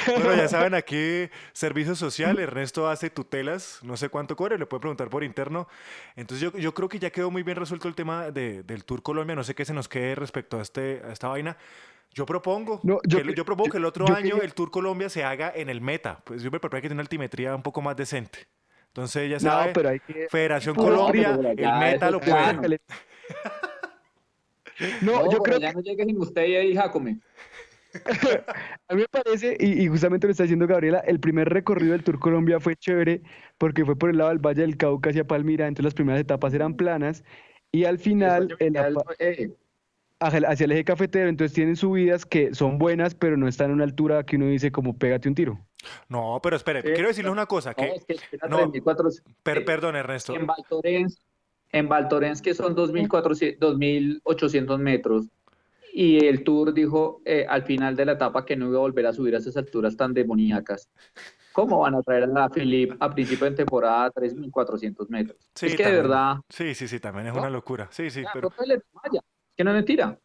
[0.07, 4.81] Bueno, ya saben, aquí servicio social, Ernesto hace tutelas, no sé cuánto cobre, le puede
[4.81, 5.69] preguntar por interno.
[6.17, 9.03] Entonces yo, yo creo que ya quedó muy bien resuelto el tema de, del Tour
[9.03, 11.57] Colombia, no sé qué se nos quede respecto a, este, a esta vaina.
[12.13, 15.53] Yo propongo, yo, que, yo, propongo que el otro año el Tour Colombia se haga
[15.55, 18.49] en el Meta, pues yo me preparo que tiene una altimetría un poco más decente.
[19.01, 22.81] Entonces ya sabe, Federación Colombia, el Meta lo puede.
[25.03, 27.21] No, yo creo ya no llegue sin usted y ahí, Jacome.
[28.89, 32.19] a mí me parece, y, justamente lo está diciendo Gabriela, el primer recorrido del Tour
[32.19, 33.21] Colombia fue chévere
[33.59, 36.55] porque fue por el lado del Valle del Cauca hacia Palmira, entonces las primeras etapas
[36.55, 37.25] eran planas
[37.71, 38.57] y al final
[39.19, 39.51] eh.
[40.21, 43.85] Hacia el eje cafetero, entonces tienen subidas que son buenas, pero no están a una
[43.85, 45.59] altura que uno dice como pégate un tiro.
[46.09, 47.75] No, pero espere, quiero decirle una cosa.
[47.75, 47.95] Que,
[48.49, 48.73] no,
[49.43, 50.35] perdón, Ernesto.
[50.35, 51.21] En Valtorens,
[51.73, 55.27] en Valtorens que son 2.800 metros,
[55.93, 59.07] y el Tour dijo eh, al final de la etapa que no iba a volver
[59.07, 60.89] a subir a esas alturas tan demoníacas.
[61.53, 65.37] ¿Cómo van a traer a la Philip a principio de temporada a 3.400 metros?
[65.61, 66.37] es que de verdad...
[66.49, 67.89] Sí, sí, sí, también es una locura.
[67.91, 68.53] Sí, sí, pero...
[69.61, 70.19] que no es mentira.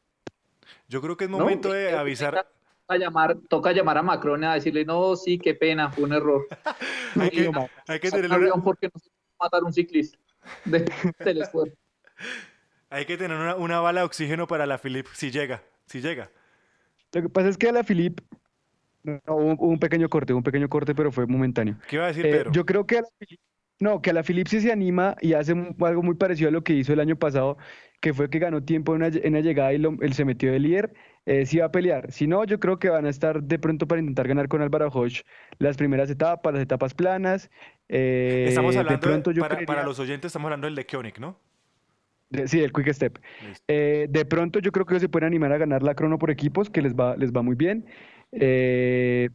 [0.87, 2.47] Yo creo que es momento de avisar...
[2.87, 6.47] A llamar, toca llamar a Macron a decirle, no, sí, qué pena, fue un error.
[7.19, 7.51] hay, que,
[7.87, 8.63] hay que tener una...
[8.63, 10.17] porque no se matar un ciclista
[10.63, 11.75] del esfuerzo.
[12.89, 16.29] Hay que tener una, bala de oxígeno para la Philip, si llega, si llega.
[17.11, 18.21] Lo que pasa es que a la Philip
[19.03, 21.75] hubo, un pequeño corte, un pequeño corte, pero fue momentáneo.
[21.89, 22.51] ¿Qué iba a decir, eh, Pedro?
[22.53, 23.41] Yo creo que a la Philip,
[23.79, 26.63] no, que a la Philip sí se anima y hace algo muy parecido a lo
[26.63, 27.57] que hizo el año pasado,
[27.99, 30.93] que fue que ganó tiempo en una, llegada y él se metió de líder,
[31.25, 32.11] eh, sí va a pelear.
[32.11, 34.89] Si no, yo creo que van a estar de pronto para intentar ganar con Álvaro
[34.89, 35.23] Hodge
[35.57, 37.49] las primeras etapas, las etapas planas.
[37.89, 38.99] Eh, estamos hablando,
[39.65, 41.39] para, los oyentes, estamos hablando del de Koenig, ¿no?
[42.45, 43.19] sí, el Quick Step.
[43.67, 46.69] Eh, de pronto yo creo que se pueden animar a ganar la crono por equipos,
[46.69, 47.85] que les va, les va muy bien.
[48.31, 49.29] Eh,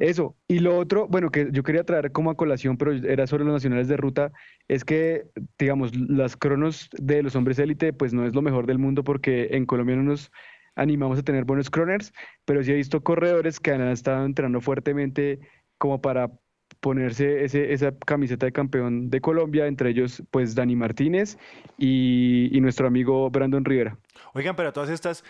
[0.00, 0.34] eso.
[0.48, 3.52] Y lo otro, bueno, que yo quería traer como a colación, pero era sobre los
[3.52, 4.32] nacionales de ruta,
[4.66, 5.26] es que,
[5.58, 9.48] digamos, las cronos de los hombres élite, pues no es lo mejor del mundo porque
[9.52, 10.32] en Colombia no nos
[10.74, 12.12] animamos a tener buenos croners,
[12.44, 15.38] pero sí he visto corredores que han estado entrenando fuertemente
[15.76, 16.30] como para
[16.80, 21.36] ponerse ese, esa camiseta de campeón de Colombia, entre ellos pues Dani Martínez
[21.76, 23.98] y, nuestro amigo Brandon Rivera.
[24.32, 25.24] Oigan, pero todas estas,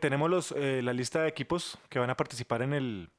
[0.00, 3.10] tenemos los, eh, la lista de equipos que van a participar en el,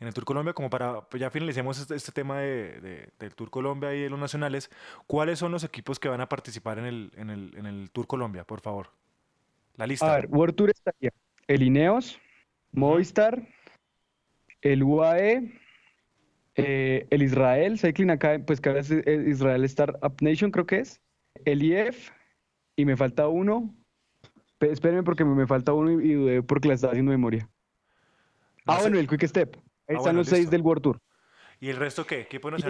[0.00, 3.50] en el Tour Colombia, como para, pues ya finalicemos este, este tema de, del Tour
[3.50, 4.70] Colombia y de los nacionales,
[5.06, 8.06] ¿cuáles son los equipos que van a participar en el, en el, en el Tour
[8.06, 8.90] Colombia, por favor?
[9.76, 10.12] La lista.
[10.12, 11.10] A ver, World Tour estaría
[11.48, 12.20] el Ineos,
[12.72, 13.46] Movistar,
[14.60, 15.52] el UAE,
[16.54, 21.00] eh, el Israel Cycling acá, pues que ahora es Israel Startup Nation, creo que es.
[21.44, 22.10] El IF,
[22.76, 23.74] y me falta uno.
[24.60, 27.48] Espérenme porque me, falta uno y, dudé porque la estaba haciendo memoria.
[28.66, 29.56] ah, bueno, el Quick Step.
[29.88, 31.00] Ahí ah, están los seis del World Tour.
[31.60, 32.26] ¿Y el resto qué?
[32.28, 32.60] ¿Qué ponen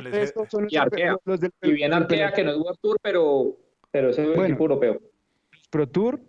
[0.69, 1.17] y Arkea.
[1.63, 3.57] y bien Arkea, que no es World Tour, pero,
[3.91, 5.01] pero es el equipo europeo.
[5.71, 6.21] Pro Tour.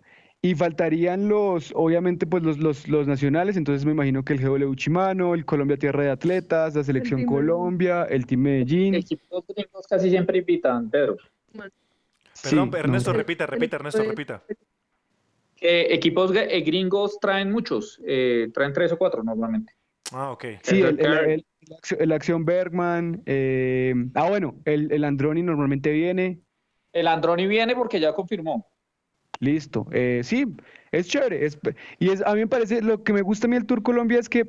[0.42, 4.74] Y faltarían los, obviamente, pues los, los, los, nacionales, entonces me imagino que el GW
[4.74, 8.94] Chimano, el Colombia Tierra de Atletas, la Selección Colombia, el Team Medellín.
[8.94, 11.18] Equipos gringos casi siempre invitan, Pedro.
[12.42, 14.42] Perdón, Ernesto, repita, repita, Ernesto, repita.
[15.60, 19.74] equipos eh, gringos traen muchos, eh, traen tres o cuatro normalmente.
[20.12, 20.44] Ah, ok.
[20.62, 21.44] Sí, el, el,
[21.98, 23.22] el, Acción Bergman.
[23.26, 26.40] Eh, ah, bueno, el, el Androni normalmente viene.
[26.92, 28.68] El Androni viene porque ya confirmó.
[29.38, 29.86] Listo.
[29.92, 30.44] Eh, sí,
[30.92, 31.46] es chévere.
[31.46, 31.58] Es,
[31.98, 34.18] y es, a mí me parece, lo que me gusta a mí del Tour Colombia
[34.18, 34.46] es que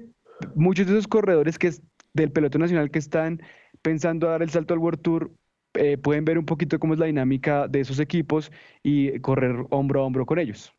[0.56, 1.82] muchos de esos corredores que es
[2.14, 3.42] del pelotón nacional que están
[3.82, 5.32] pensando a dar el salto al World Tour
[5.76, 8.52] eh, pueden ver un poquito cómo es la dinámica de esos equipos
[8.84, 10.74] y correr hombro a hombro con ellos.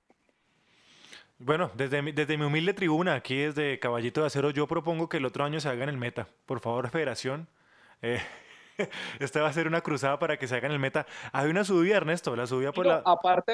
[1.45, 5.16] Bueno, desde mi, desde mi humilde tribuna, aquí desde Caballito de Acero, yo propongo que
[5.16, 6.28] el otro año se haga en el meta.
[6.47, 7.49] Por favor, Federación.
[8.01, 8.20] Eh,
[9.18, 11.07] esta va a ser una cruzada para que se haga en el meta.
[11.32, 13.03] Hay una subida, Ernesto, la subida por la,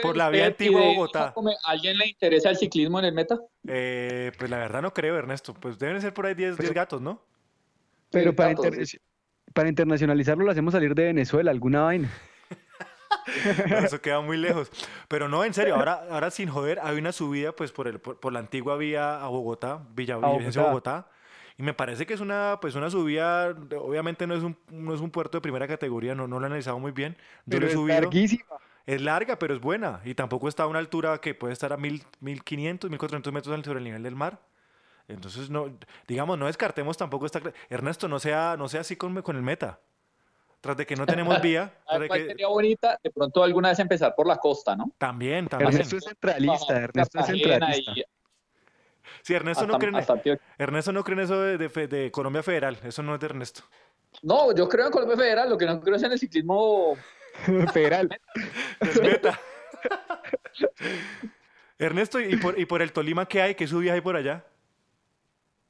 [0.02, 1.34] por la vía antigua Bogotá.
[1.64, 3.38] ¿A alguien le interesa el ciclismo en el meta?
[3.66, 5.54] Eh, pues la verdad no creo, Ernesto.
[5.54, 7.22] Pues deben ser por ahí 10 gatos, ¿no?
[8.10, 8.54] Pero para,
[9.54, 12.10] para internacionalizarlo lo hacemos salir de Venezuela, alguna vaina.
[13.84, 14.70] Eso queda muy lejos.
[15.08, 18.32] Pero no, en serio, ahora, ahora sin joder, hay una subida pues por, el, por,
[18.32, 20.62] la antigua vía a Bogotá, Villa Bogotá.
[20.62, 21.08] Bogotá.
[21.56, 25.00] Y me parece que es una, pues una subida, obviamente no es un, no es
[25.00, 27.16] un puerto de primera categoría, no, no lo he analizado muy bien.
[27.48, 28.44] pero es larguísima.
[28.86, 30.00] Es larga, pero es buena.
[30.04, 33.80] Y tampoco está a una altura que puede estar a mil, 1500, 1400 metros sobre
[33.80, 34.40] el nivel del mar.
[35.08, 35.76] Entonces, no,
[36.06, 37.42] digamos, no descartemos tampoco esta...
[37.68, 39.80] Ernesto, no sea, no sea así con, con el meta.
[40.60, 41.72] Tras de que no tenemos vía.
[42.10, 44.92] sería bonita de pronto alguna vez empezar por la costa, ¿no?
[44.98, 45.72] También, también.
[45.72, 47.92] Ernesto es centralista, Ernesto es centralista.
[49.22, 53.02] Sí, Ernesto, no cree en, Ernesto no cree en eso de, de, Colombia Federal, eso
[53.02, 53.62] no es de Ernesto.
[54.22, 56.96] No, yo creo en Colombia Federal, lo que no creo es en el ciclismo
[57.72, 58.08] federal.
[59.02, 59.38] meta.
[61.78, 63.54] Ernesto, ¿y por, ¿y por el Tolima qué hay?
[63.54, 64.44] ¿Qué subidas hay por allá?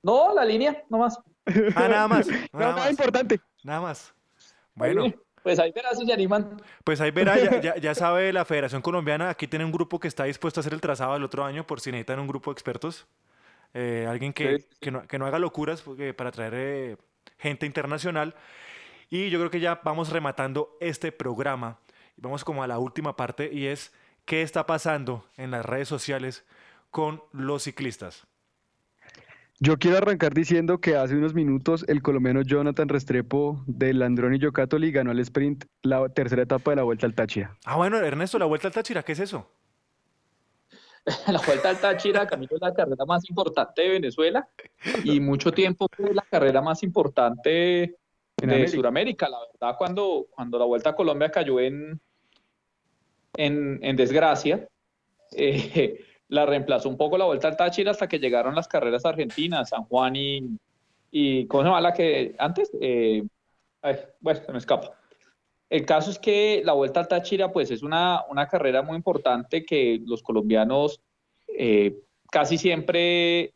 [0.03, 1.18] No, la línea, no más.
[1.74, 2.26] Ah, nada más.
[2.53, 2.91] Nada, más.
[2.91, 3.41] importante.
[3.62, 4.14] Nada más.
[4.78, 5.12] Bueno.
[5.42, 6.60] Pues ahí verá si se animan.
[6.84, 10.24] Pues ahí verá, ya, ya, sabe la Federación Colombiana, aquí tiene un grupo que está
[10.24, 13.06] dispuesto a hacer el trazado el otro año por si necesitan un grupo de expertos.
[13.74, 15.84] Eh, alguien que, que, no, que, no, haga locuras
[16.16, 16.96] para traer eh,
[17.38, 18.34] gente internacional.
[19.10, 21.78] Y yo creo que ya vamos rematando este programa.
[22.16, 23.92] Vamos como a la última parte y es
[24.24, 26.44] qué está pasando en las redes sociales
[26.90, 28.26] con los ciclistas.
[29.61, 34.92] Yo quiero arrancar diciendo que hace unos minutos el colombiano Jonathan Restrepo del Androni Yocatoli
[34.92, 37.59] ganó el sprint la tercera etapa de la Vuelta al Táchira.
[37.64, 39.50] Ah, bueno, Ernesto, la Vuelta al Táchira, ¿qué es eso?
[41.26, 44.48] la Vuelta al Táchira, Camilo, es la carrera más importante de Venezuela
[45.02, 47.96] y mucho tiempo fue la carrera más importante
[48.36, 49.28] de Sudamérica.
[49.28, 52.00] La verdad, cuando, cuando la Vuelta a Colombia cayó en,
[53.36, 54.68] en, en desgracia,
[55.32, 59.70] eh, la reemplazó un poco la vuelta al Táchira hasta que llegaron las carreras argentinas,
[59.70, 60.58] San Juan y,
[61.10, 62.70] y ¿cómo se llama la que antes?
[62.80, 63.24] Eh,
[64.20, 64.92] bueno, se me escapa.
[65.70, 69.64] El caso es que la vuelta al Táchira pues es una, una carrera muy importante
[69.64, 71.00] que los colombianos
[71.48, 71.96] eh,
[72.30, 73.54] casi siempre,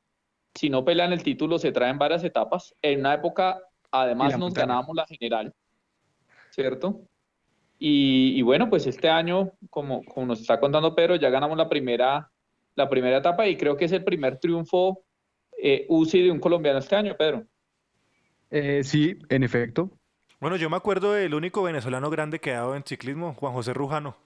[0.55, 2.75] si no pelean el título, se traen varias etapas.
[2.83, 3.61] En una época,
[3.91, 5.55] además, nos ganábamos la general,
[6.51, 7.03] ¿cierto?
[7.79, 11.69] Y, y, bueno, pues este año, como, como nos está contando Pedro, ya ganamos la
[11.69, 12.32] primera
[12.75, 15.05] la primera etapa y creo que es el primer triunfo
[15.63, 17.45] eh, UCI de un colombiano este año, Pedro.
[18.51, 19.91] Eh, sí, en efecto.
[20.41, 23.73] Bueno, yo me acuerdo del único venezolano grande que ha dado en ciclismo, Juan José
[23.73, 24.17] Rujano.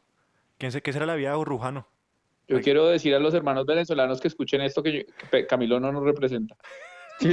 [0.58, 1.86] ¿Quién sé qué será la vida de Rujano?
[2.48, 5.06] Yo quiero decir a los hermanos venezolanos que escuchen esto que,
[5.48, 6.56] Camilo no nos representa.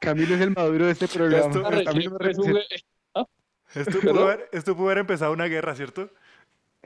[0.00, 1.46] Camilo es el maduro de este programa.
[4.52, 6.10] esto pudo haber empezado una guerra, ¿cierto?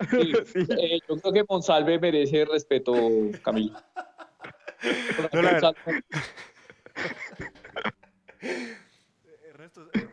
[0.79, 2.93] Eh, yo creo que Monsalve merece respeto,
[3.43, 3.79] Camilo.
[5.33, 5.75] Ernesto,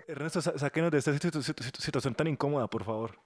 [0.08, 1.14] Ernesto, sáquenos de esta
[1.80, 3.18] situación tan incómoda, por favor.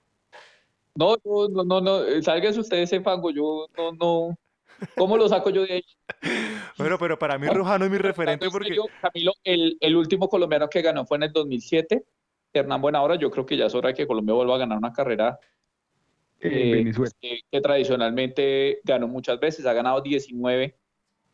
[0.94, 4.38] No, no, no, no, eh, salgan ustedes ese fango, yo no, no.
[4.96, 5.84] ¿Cómo lo saco yo de ahí?
[6.76, 8.76] Bueno, pero para mí Rujano es mi referente porque...
[9.00, 12.04] Camilo, el, el, último colombiano que ganó fue en el 2007,
[12.52, 15.38] Hernán Buenahora, yo creo que ya es hora que Colombia vuelva a ganar una carrera
[16.42, 16.92] eh,
[17.50, 20.76] que, tradicionalmente ganó muchas veces, ha ganado 19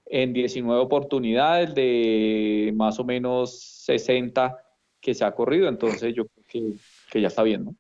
[0.07, 4.57] en 19 oportunidades de más o menos 60
[5.01, 6.79] que se ha corrido, entonces yo creo
[7.11, 7.75] que, ya está bien, ¿no?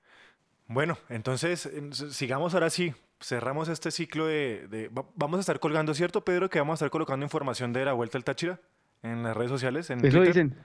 [0.66, 1.70] Bueno, entonces
[2.10, 6.50] sigamos ahora sí, cerramos este ciclo de, Vamos a estar colgando, ¿cierto, Pedro?
[6.50, 8.60] Que vamos a estar colocando información de la Vuelta al Táchira
[9.02, 9.90] en las redes sociales.
[9.90, 10.56] En Eso dicen.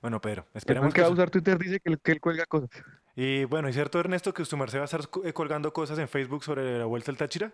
[0.00, 1.00] Bueno, Pedro, esperemos que...
[1.00, 2.70] va a usar Twitter dice que, que él cuelga cosas.
[3.16, 6.44] Y bueno, ¿es cierto, Ernesto, que usted va a estar eh, colgando cosas en Facebook
[6.44, 7.52] sobre la vuelta al Táchira?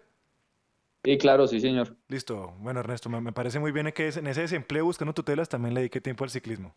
[1.03, 1.97] Sí, claro, sí, señor.
[2.09, 2.55] Listo.
[2.59, 6.01] Bueno, Ernesto, me, parece muy bien que en ese desempleo buscando tutelas también le dedique
[6.01, 6.75] tiempo al ciclismo.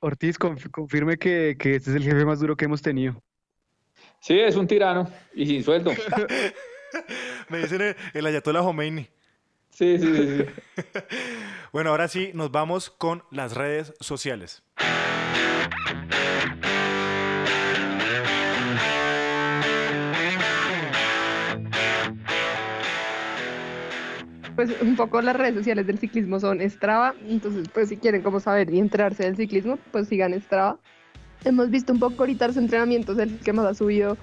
[0.00, 3.20] Ortiz, confirme que, que este es el jefe más duro que hemos tenido.
[4.20, 5.90] Sí, es un tirano y sin sueldo.
[7.48, 9.08] me dicen el, el Ayatollah Khomeini.
[9.74, 10.44] Sí, sí, sí.
[10.76, 10.82] sí.
[11.72, 14.62] bueno, ahora sí, nos vamos con las redes sociales.
[24.54, 28.38] pues un poco las redes sociales del ciclismo son Strava, entonces pues si quieren como
[28.38, 30.78] saber y enterarse del ciclismo, pues sigan Strava.
[31.44, 34.16] Hemos visto un poco ahorita los entrenamientos, el que más ha subido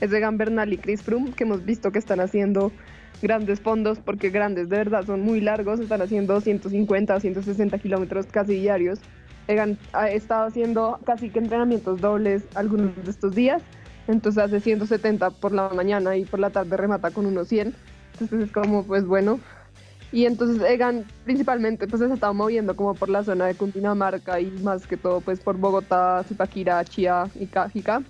[0.00, 2.72] es de Gan Bernal y Chris Froome, que hemos visto que están haciendo
[3.22, 8.54] grandes fondos, porque grandes de verdad son muy largos, están haciendo 150, 160 kilómetros casi
[8.54, 9.00] diarios.
[9.92, 13.62] Ha estado haciendo casi que entrenamientos dobles algunos de estos días,
[14.08, 17.74] entonces hace 170 por la mañana y por la tarde remata con unos 100,
[18.12, 19.40] entonces es como pues bueno.
[20.12, 24.38] Y entonces Egan principalmente pues se ha estado moviendo como por la zona de Cundinamarca
[24.40, 28.00] y más que todo pues por Bogotá, Zipaquirá, Chía y Cajica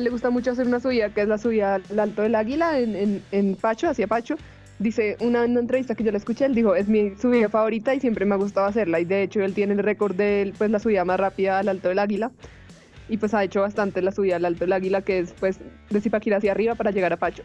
[0.00, 3.22] le gusta mucho hacer una subida, que es la subida al Alto del Águila, en,
[3.30, 4.36] en, Pacho, hacia Pacho.
[4.78, 8.00] Dice, una, una, entrevista que yo le escuché, él dijo, es mi subida favorita y
[8.00, 9.00] siempre me ha gustado hacerla.
[9.00, 11.88] Y de hecho, él tiene el récord de pues, la subida más rápida al Alto
[11.88, 12.32] del Águila.
[13.08, 15.58] Y pues ha hecho bastante la subida al Alto del Águila, que es pues
[15.90, 17.42] de Zipaquirá hacia arriba para llegar a Pacho.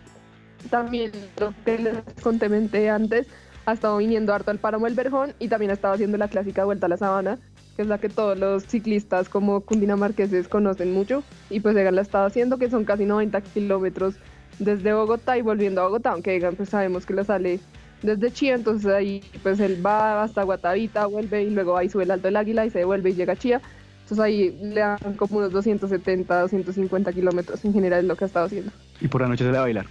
[0.70, 3.28] También lo que les conté antes,
[3.68, 6.64] ha estado viniendo harto al Páramo del Berjón y también ha estado haciendo la clásica
[6.64, 7.38] Vuelta a la Sabana,
[7.78, 12.02] que es la que todos los ciclistas como cundinamarqueses conocen mucho, y pues Egan la
[12.02, 14.16] estado haciendo, que son casi 90 kilómetros
[14.58, 17.60] desde Bogotá y volviendo a Bogotá, aunque Egan pues sabemos que la sale
[18.02, 22.12] desde Chía, entonces ahí pues él va hasta Guatavita, vuelve y luego ahí sube el
[22.12, 23.62] Alto del Águila y se devuelve y llega a Chía.
[24.02, 28.28] Entonces ahí le dan como unos 270, 250 kilómetros en general es lo que ha
[28.28, 28.72] estado haciendo.
[29.00, 29.86] Y por la noche se le va a bailar.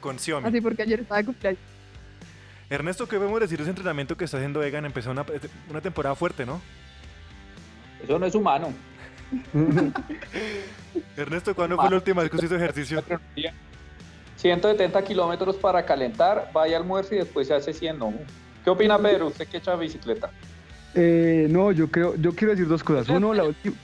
[0.00, 0.46] Con Xiaomi.
[0.46, 1.60] Así porque ayer estaba de cumpleaños.
[2.68, 4.84] Ernesto, ¿qué podemos decir de ese entrenamiento que está haciendo Egan?
[4.84, 5.24] Empezó una,
[5.70, 6.60] una temporada fuerte, ¿no?
[8.04, 8.68] Eso no es humano.
[11.16, 13.02] Ernesto, ¿cuándo fue la última vez que hizo ejercicio?
[14.36, 17.98] 170 kilómetros para calentar, vaya almuerzo y después se hace 100.
[18.62, 19.28] ¿Qué opina Pedro?
[19.28, 20.30] ¿Usted que echa bicicleta?
[20.94, 23.08] Eh, no, yo creo, yo quiero decir dos cosas.
[23.08, 23.74] Uno, la última.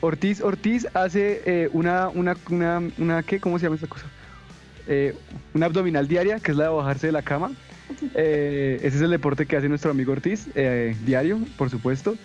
[0.00, 3.40] Ortiz, Ortiz hace eh, una, una, una, una, ¿qué?
[3.40, 4.06] ¿Cómo se llama esta cosa?
[4.86, 5.16] Eh,
[5.54, 7.52] una abdominal diaria, que es la de bajarse de la cama.
[8.14, 10.48] ese es el deporte que hace nuestro amigo Ortiz,
[11.06, 12.16] diario, por supuesto.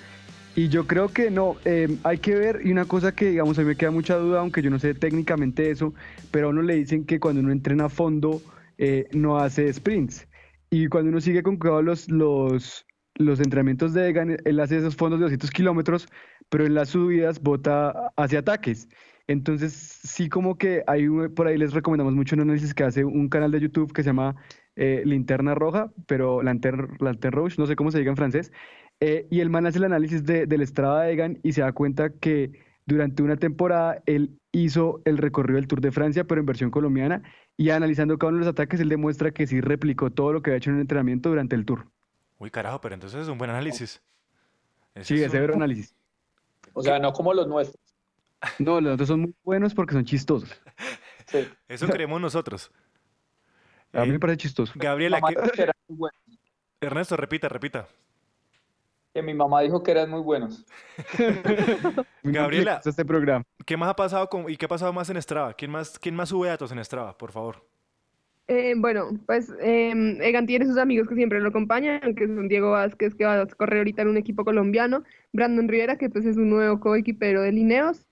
[0.59, 3.61] Y yo creo que no, em, hay que ver, y una cosa que digamos a
[3.61, 5.93] mí me queda mucha duda, aunque yo no sé técnicamente eso,
[6.31, 8.41] pero a uno le dicen que cuando uno entrena a fondo
[8.77, 10.27] eh, no hace sprints.
[10.69, 12.85] Y cuando uno sigue con cuidado los, los,
[13.15, 16.09] los entrenamientos de Egan, él hace esos fondos de 200 kilómetros,
[16.49, 18.89] pero en las subidas bota hacia ataques.
[19.27, 23.29] Entonces, sí como que hay, por ahí les recomendamos mucho un análisis que hace un
[23.29, 24.35] canal de YouTube que se llama
[24.75, 28.51] eh, Linterna Roja, pero Lanterne, Lanterne Rouge, no sé cómo se diga en francés,
[29.01, 31.71] eh, y el man hace el análisis de, del Strava de Egan y se da
[31.71, 32.51] cuenta que
[32.85, 37.21] durante una temporada él hizo el recorrido del Tour de Francia, pero en versión colombiana,
[37.55, 40.49] y analizando cada uno de los ataques, él demuestra que sí replicó todo lo que
[40.49, 41.87] había hecho en el entrenamiento durante el Tour.
[42.39, 44.01] Uy, carajo, pero entonces es un buen análisis.
[45.01, 45.95] sí, es severo análisis.
[46.73, 47.79] O sea, no como los nuestros.
[48.59, 50.49] No, los nuestros son muy buenos porque son chistosos.
[51.25, 51.45] Sí.
[51.67, 52.71] Eso creemos nosotros.
[53.91, 54.71] A mí me parece chistoso.
[54.75, 55.19] Gabriela,
[56.79, 57.89] Ernesto, repita, repita
[59.19, 60.65] que mi mamá dijo que eran muy buenos.
[62.23, 63.43] Gabriela, este programa.
[63.65, 65.53] ¿qué más ha pasado con, y qué ha pasado más en Strava?
[65.53, 67.67] ¿Quién más, quién más sube datos en Strava, por favor?
[68.47, 72.71] Eh, bueno, pues eh, Egan tiene sus amigos que siempre lo acompañan, que son Diego
[72.71, 75.03] Vázquez, que va a correr ahorita en un equipo colombiano,
[75.33, 78.07] Brandon Rivera, que pues es un nuevo coequipero de Lineos,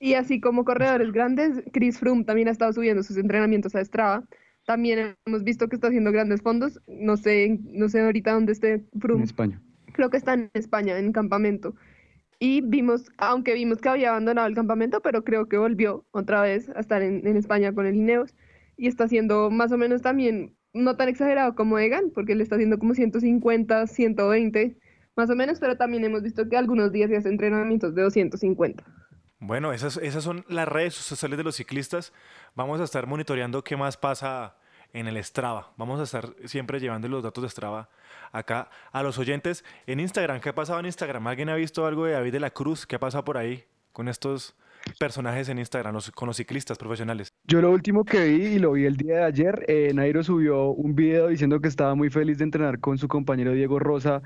[0.00, 4.24] y así como corredores grandes, Chris Froome también ha estado subiendo sus entrenamientos a Strava.
[4.66, 8.84] También hemos visto que está haciendo grandes fondos, no sé, no sé ahorita dónde esté
[8.98, 9.20] Froome.
[9.20, 9.62] En España
[9.94, 11.74] creo que está en España, en campamento.
[12.38, 16.68] Y vimos, aunque vimos que había abandonado el campamento, pero creo que volvió otra vez
[16.70, 18.34] a estar en, España con el Ineos.
[18.76, 22.56] Y está haciendo más o menos también, no tan exagerado como Egan, porque le está
[22.56, 24.76] haciendo como 150, 120,
[25.16, 28.84] más o menos, pero también hemos visto que algunos días se hace entrenamientos de 250.
[29.38, 32.12] Bueno, esas, esas son las redes sociales de los ciclistas.
[32.56, 34.56] Vamos a estar monitoreando qué más pasa
[34.92, 35.72] en el Strava.
[35.76, 37.90] Vamos a estar siempre llevando los datos de Strava
[38.34, 40.40] acá a los oyentes en Instagram.
[40.40, 41.26] ¿Qué ha pasado en Instagram?
[41.26, 42.86] ¿Alguien ha visto algo de David de la Cruz?
[42.86, 44.54] ¿Qué ha pasado por ahí con estos
[44.98, 47.28] personajes en Instagram, con los ciclistas profesionales?
[47.44, 50.66] Yo lo último que vi, y lo vi el día de ayer, eh, Nairo subió
[50.70, 54.22] un video diciendo que estaba muy feliz de entrenar con su compañero Diego Rosa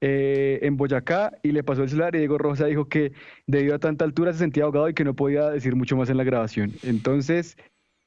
[0.00, 3.12] eh, en Boyacá y le pasó el celular y Diego Rosa dijo que
[3.46, 6.16] debido a tanta altura se sentía ahogado y que no podía decir mucho más en
[6.16, 6.72] la grabación.
[6.82, 7.56] Entonces,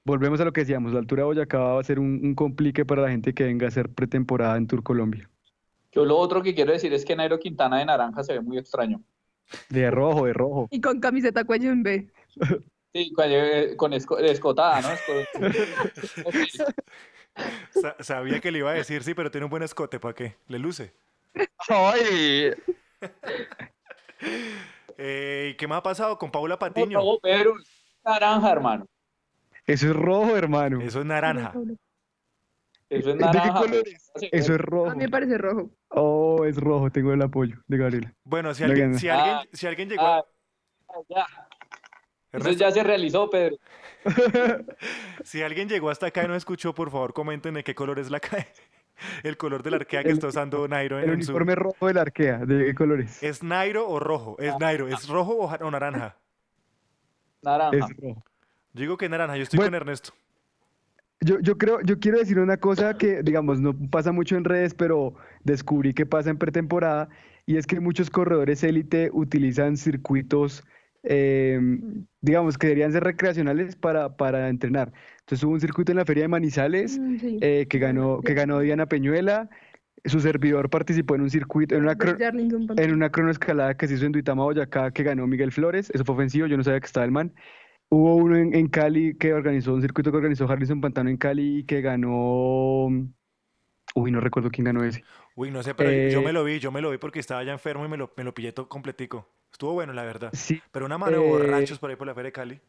[0.05, 2.85] volvemos a lo que decíamos, la altura de Boyacá va a ser un, un complique
[2.85, 5.29] para la gente que venga a hacer pretemporada en Tour Colombia.
[5.95, 8.57] Yo lo otro que quiero decir es que Nairo Quintana de naranja se ve muy
[8.57, 9.01] extraño.
[9.69, 10.67] De rojo, de rojo.
[10.69, 12.11] Y con camiseta cuello en B.
[12.93, 13.13] Sí,
[13.77, 14.89] con escotada, ¿no?
[17.99, 20.35] Sabía que le iba a decir, sí, pero tiene un buen escote, ¿para qué?
[20.47, 20.93] Le luce.
[21.69, 22.51] ¡Ay!
[24.97, 26.99] Eh, ¿Qué más ha pasado con Paula Patiño?
[26.99, 27.55] No, pero
[28.05, 28.87] naranja, hermano.
[29.67, 30.79] Eso es rojo, hermano.
[30.79, 31.53] Eso es naranja.
[32.89, 34.11] Eso es ¿De qué color es?
[34.31, 34.91] Eso es rojo.
[34.91, 35.71] A mí me parece rojo.
[35.89, 38.13] Oh, es rojo, tengo el apoyo de Gabriela.
[38.23, 40.23] Bueno, si alguien, si Ah, alguien, si alguien llegó Ah,
[41.09, 41.25] ya.
[42.31, 43.57] Eso ya se realizó, Pedro.
[45.23, 48.11] si alguien llegó hasta acá y no escuchó, por favor comenten de qué color es
[48.11, 48.45] la ca-
[49.23, 51.31] el color de la arquea que El- está usando Nairo El en su...
[51.31, 53.23] uniforme rojo de la arquea, ¿de qué colores?
[53.23, 54.35] ¿Es Nairo o rojo?
[54.39, 54.87] Es Nairo.
[54.87, 56.17] ¿Es rojo o, ja- o naranja?
[57.41, 57.77] Naranja.
[57.77, 58.23] Es rojo.
[58.73, 59.37] Yo digo que naranja.
[59.37, 59.71] Yo estoy Bueno.
[59.71, 60.13] con Ernesto.
[61.21, 64.73] Yo, yo creo, yo quiero decir una cosa que, digamos, no pasa mucho en redes,
[64.73, 67.09] pero descubrí que pasa en pretemporada,
[67.45, 70.63] y es que muchos corredores élite utilizan circuitos,
[71.03, 71.59] eh,
[72.21, 74.91] digamos, que deberían ser recreacionales para, para entrenar.
[75.19, 77.37] Entonces hubo un circuito en la Feria de Manizales Mm, sí.
[77.41, 79.49] eh, que ganó, que ganó Diana Peñuela,
[80.03, 81.95] su servidor participó en un circuito, en una,
[82.77, 85.89] en una cronoescalada que se hizo en Duitama, Boyacá, que ganó Miguel Flores.
[85.91, 87.33] Eso fue ofensivo, yo no sabía que estaba el man.
[87.95, 91.59] Hubo uno en, en Cali que organizó, un circuito que organizó Harrison Pantano en Cali
[91.59, 92.87] y que ganó...
[93.95, 95.01] Uy, no recuerdo quién ganó ese.
[95.37, 96.59] Uy, no sé, pero yo- yo Eh, me lo vi.
[96.59, 98.67] Yo me lo vi porque estaba ya enfermo y me lo, me lo pillé todo
[98.67, 99.29] completico.
[99.49, 100.29] Estuvo bueno, la verdad.
[100.33, 102.59] Sí, Pero una mano de Eh, borrachos por ahí por la Feria de Cali.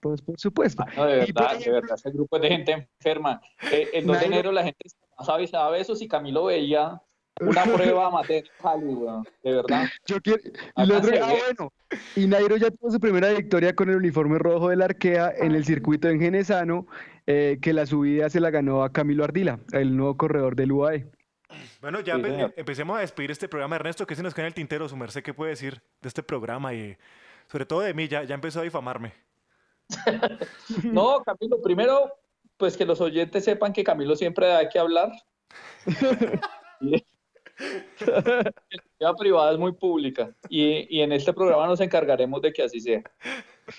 [0.00, 0.82] pues por supuesto.
[0.96, 3.42] No, de Y, por verdad, de verdad, ese grupo es de gente enferma.
[3.70, 6.98] Eh, el 2 de enero la gente no sabe, sabe eso si Camilo veía
[7.40, 9.86] una prueba amateur en Cali, weón, de verdad.
[10.06, 10.40] Yo quiero...
[10.76, 11.72] y lo otro- ah, bueno.
[12.16, 15.64] Y Nairo ya tuvo su primera victoria con el uniforme rojo del Arkea en el
[15.64, 16.86] circuito en Genesano,
[17.26, 21.06] eh, que la subida se la ganó a Camilo Ardila, el nuevo corredor del UAE.
[21.80, 22.54] Bueno, ya Sí, empe- señor.
[22.56, 23.76] empecemos a despedir este programa.
[23.76, 24.88] Ernesto, ¿qué se nos queda en el tintero?
[24.88, 26.74] Su merced, ¿qué puede decir de este programa?
[26.74, 26.96] Y
[27.46, 29.12] sobre todo de mí, ya, ya empezó a difamarme.
[30.82, 32.10] No, Camilo, primero,
[32.56, 35.12] pues que los oyentes sepan que Camilo siempre da que hablar.
[38.98, 42.80] La privada es muy pública y, y en este programa nos encargaremos de que así
[42.80, 43.02] sea.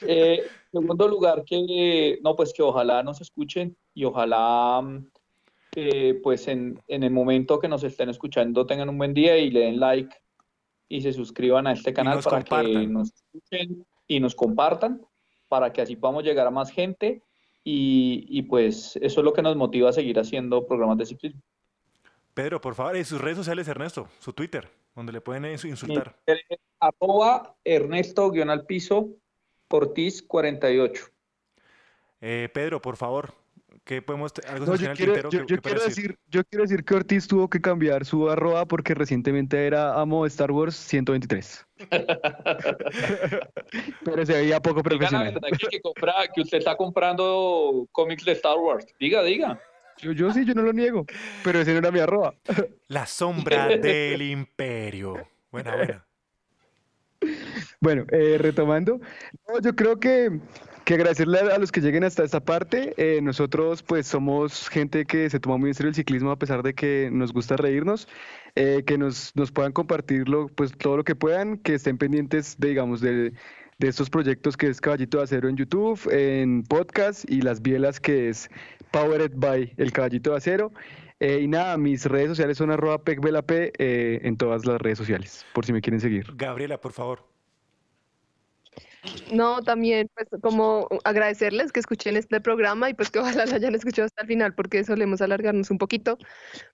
[0.02, 4.82] Eh, segundo lugar, que no, pues que ojalá nos escuchen y ojalá
[5.72, 9.52] que pues en, en el momento que nos estén escuchando tengan un buen día y
[9.52, 10.16] le den like
[10.88, 12.94] y se suscriban a este canal para que compartan.
[12.94, 15.02] nos escuchen y nos compartan
[15.48, 17.22] para que así podamos llegar a más gente
[17.64, 21.42] y, y pues eso es lo que nos motiva a seguir haciendo programas de ciclismo.
[22.36, 26.16] Pedro, por favor, y sus redes sociales, Ernesto, su Twitter, donde le pueden ins- insultar.
[26.80, 29.08] Arroba Ernesto guion al piso
[29.70, 31.06] Ortiz 48.
[32.22, 33.34] Eh, Pedro, por favor,
[33.84, 36.96] ¿qué podemos, algo No, yo en quiero, tintero yo, quiero decir, yo quiero decir que
[36.96, 41.66] Ortiz tuvo que cambiar su arroba porque recientemente era amo de Star Wars 123.
[44.04, 45.34] Pero se veía poco Diga la profesional.
[45.34, 48.86] verdad que, que compra- que usted está comprando cómics de Star Wars.
[49.00, 49.60] Diga, diga.
[49.98, 51.06] Yo, yo sí, yo no lo niego,
[51.44, 52.34] pero ese no era mi arroba.
[52.88, 55.28] La sombra del imperio.
[55.52, 56.06] Buena, buena.
[57.80, 59.00] Bueno, eh, retomando,
[59.48, 60.40] no, yo creo que,
[60.86, 62.94] que agradecerle a los que lleguen hasta esta parte.
[62.98, 66.64] Eh, nosotros pues somos gente que se toma muy en serio el ciclismo a pesar
[66.64, 68.08] de que nos gusta reírnos,
[68.56, 72.70] eh, que nos, nos puedan compartirlo pues todo lo que puedan, que estén pendientes de,
[72.70, 73.34] digamos, de,
[73.78, 78.00] de estos proyectos que es Caballito de Acero en YouTube, en podcast y las bielas
[78.00, 78.50] que es
[78.92, 80.72] Powered by El Caballito de Acero.
[81.20, 85.46] Eh, y nada, mis redes sociales son arroba pecvelap eh, en todas las redes sociales,
[85.54, 86.28] por si me quieren seguir.
[86.36, 87.35] Gabriela, por favor.
[89.32, 93.76] No, también pues como agradecerles que escuchen este programa y pues que ojalá lo hayan
[93.76, 96.18] escuchado hasta el final porque solemos alargarnos un poquito,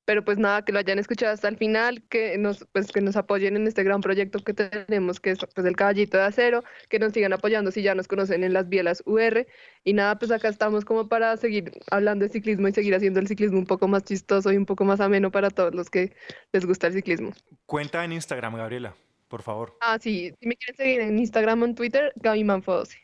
[0.05, 3.15] pero pues nada, que lo hayan escuchado hasta el final, que nos pues que nos
[3.15, 6.99] apoyen en este gran proyecto que tenemos que es pues el Caballito de Acero, que
[6.99, 9.47] nos sigan apoyando si ya nos conocen en las Bielas UR
[9.83, 13.27] y nada, pues acá estamos como para seguir hablando de ciclismo y seguir haciendo el
[13.27, 16.15] ciclismo un poco más chistoso y un poco más ameno para todos los que
[16.51, 17.31] les gusta el ciclismo.
[17.65, 18.95] Cuenta en Instagram, Gabriela,
[19.31, 19.75] por favor.
[19.81, 22.97] Ah, sí, si me quieren seguir en Instagram o en Twitter, Gaby Manfo12.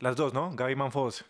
[0.00, 0.50] Las dos, ¿no?
[0.56, 1.24] Gaby Manfos.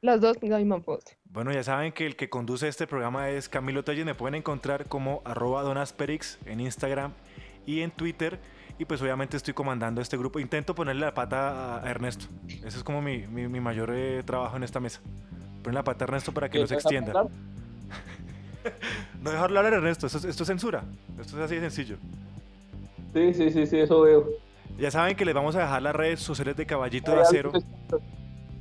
[0.00, 1.16] Las dos, Gaby Manfo12.
[1.24, 4.04] Bueno, ya saben que el que conduce este programa es Camilo Telles.
[4.04, 7.12] Me pueden encontrar como arroba donasperix en Instagram
[7.66, 8.38] y en Twitter.
[8.78, 10.38] Y pues obviamente estoy comandando este grupo.
[10.38, 12.26] Intento ponerle la pata a Ernesto.
[12.46, 15.00] Ese es como mi, mi- mi mayor eh, trabajo en esta mesa.
[15.64, 17.12] Poner la pata a Ernesto para que no se extienda.
[19.22, 20.06] No dejarlo hablar a Ernesto.
[20.06, 20.84] Esto, es- esto es censura.
[21.20, 21.96] Esto es así de sencillo.
[23.18, 24.28] Sí, sí, sí, sí, eso veo.
[24.78, 27.52] Ya saben que les vamos a dejar las redes sociales de Caballito de Acero.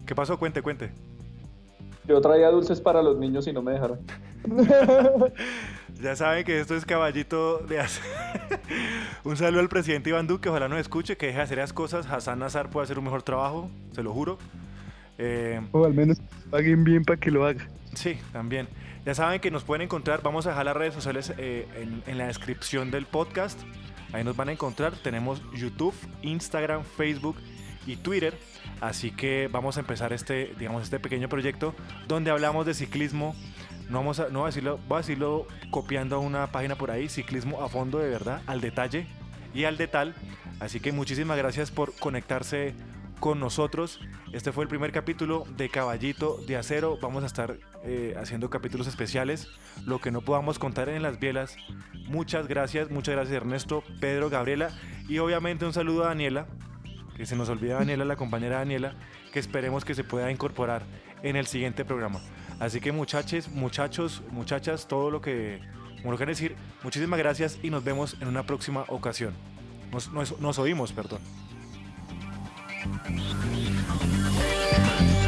[0.06, 0.40] ¿Qué pasó?
[0.40, 0.92] Cuente, cuente.
[2.06, 4.00] Yo traía dulces para los niños y no me dejaron.
[6.00, 8.06] Ya saben que esto es Caballito de Acero.
[9.24, 12.06] un saludo al presidente Iván Duque, ojalá nos escuche, que deje de hacer esas cosas.
[12.06, 14.38] Hassan Nazar puede hacer un mejor trabajo, se lo juro.
[15.18, 16.20] Eh, O al menos
[16.52, 17.68] paguen bien para que lo haga.
[17.96, 18.68] sí, también.
[19.08, 22.18] Ya saben que nos pueden encontrar, vamos a dejar las redes sociales eh, en, en
[22.20, 23.60] la descripción del podcast.
[24.14, 24.94] Ahí nos van a encontrar.
[24.96, 27.38] Tenemos YouTube, Instagram, Facebook
[27.86, 28.38] y Twitter.
[28.82, 31.74] Así que vamos a empezar este, digamos, este pequeño proyecto
[32.08, 33.36] donde hablamos de ciclismo.
[33.90, 37.08] No vamos a, no voy a decirlo, voy a decirlo copiando una página por ahí,
[37.10, 39.08] ciclismo a fondo de verdad, al detalle
[39.54, 40.14] y al detal.
[40.60, 42.74] Así que muchísimas gracias por conectarse
[43.20, 44.00] con nosotros.
[44.34, 46.98] Este fue el primer capítulo de Caballito de Acero.
[47.02, 49.48] Vamos a estar eh, haciendo capítulos especiales,
[49.86, 51.58] lo que no podamos contar en las bielas.
[52.08, 54.70] Muchas gracias, muchas gracias Ernesto, Pedro, Gabriela
[55.08, 56.48] y obviamente un saludo a Daniela,
[57.16, 58.96] que se nos olvida Daniela, la compañera Daniela,
[59.32, 60.84] que esperemos que se pueda incorporar
[61.24, 62.22] en el siguiente programa.
[62.60, 65.62] Así que muchachos, muchachos, muchachas, todo lo que,
[65.98, 69.34] como lo quieren decir, muchísimas gracias y nos vemos en una próxima ocasión.
[69.92, 71.20] nos, nos oímos, perdón.
[72.90, 73.22] Thank
[75.22, 75.27] you.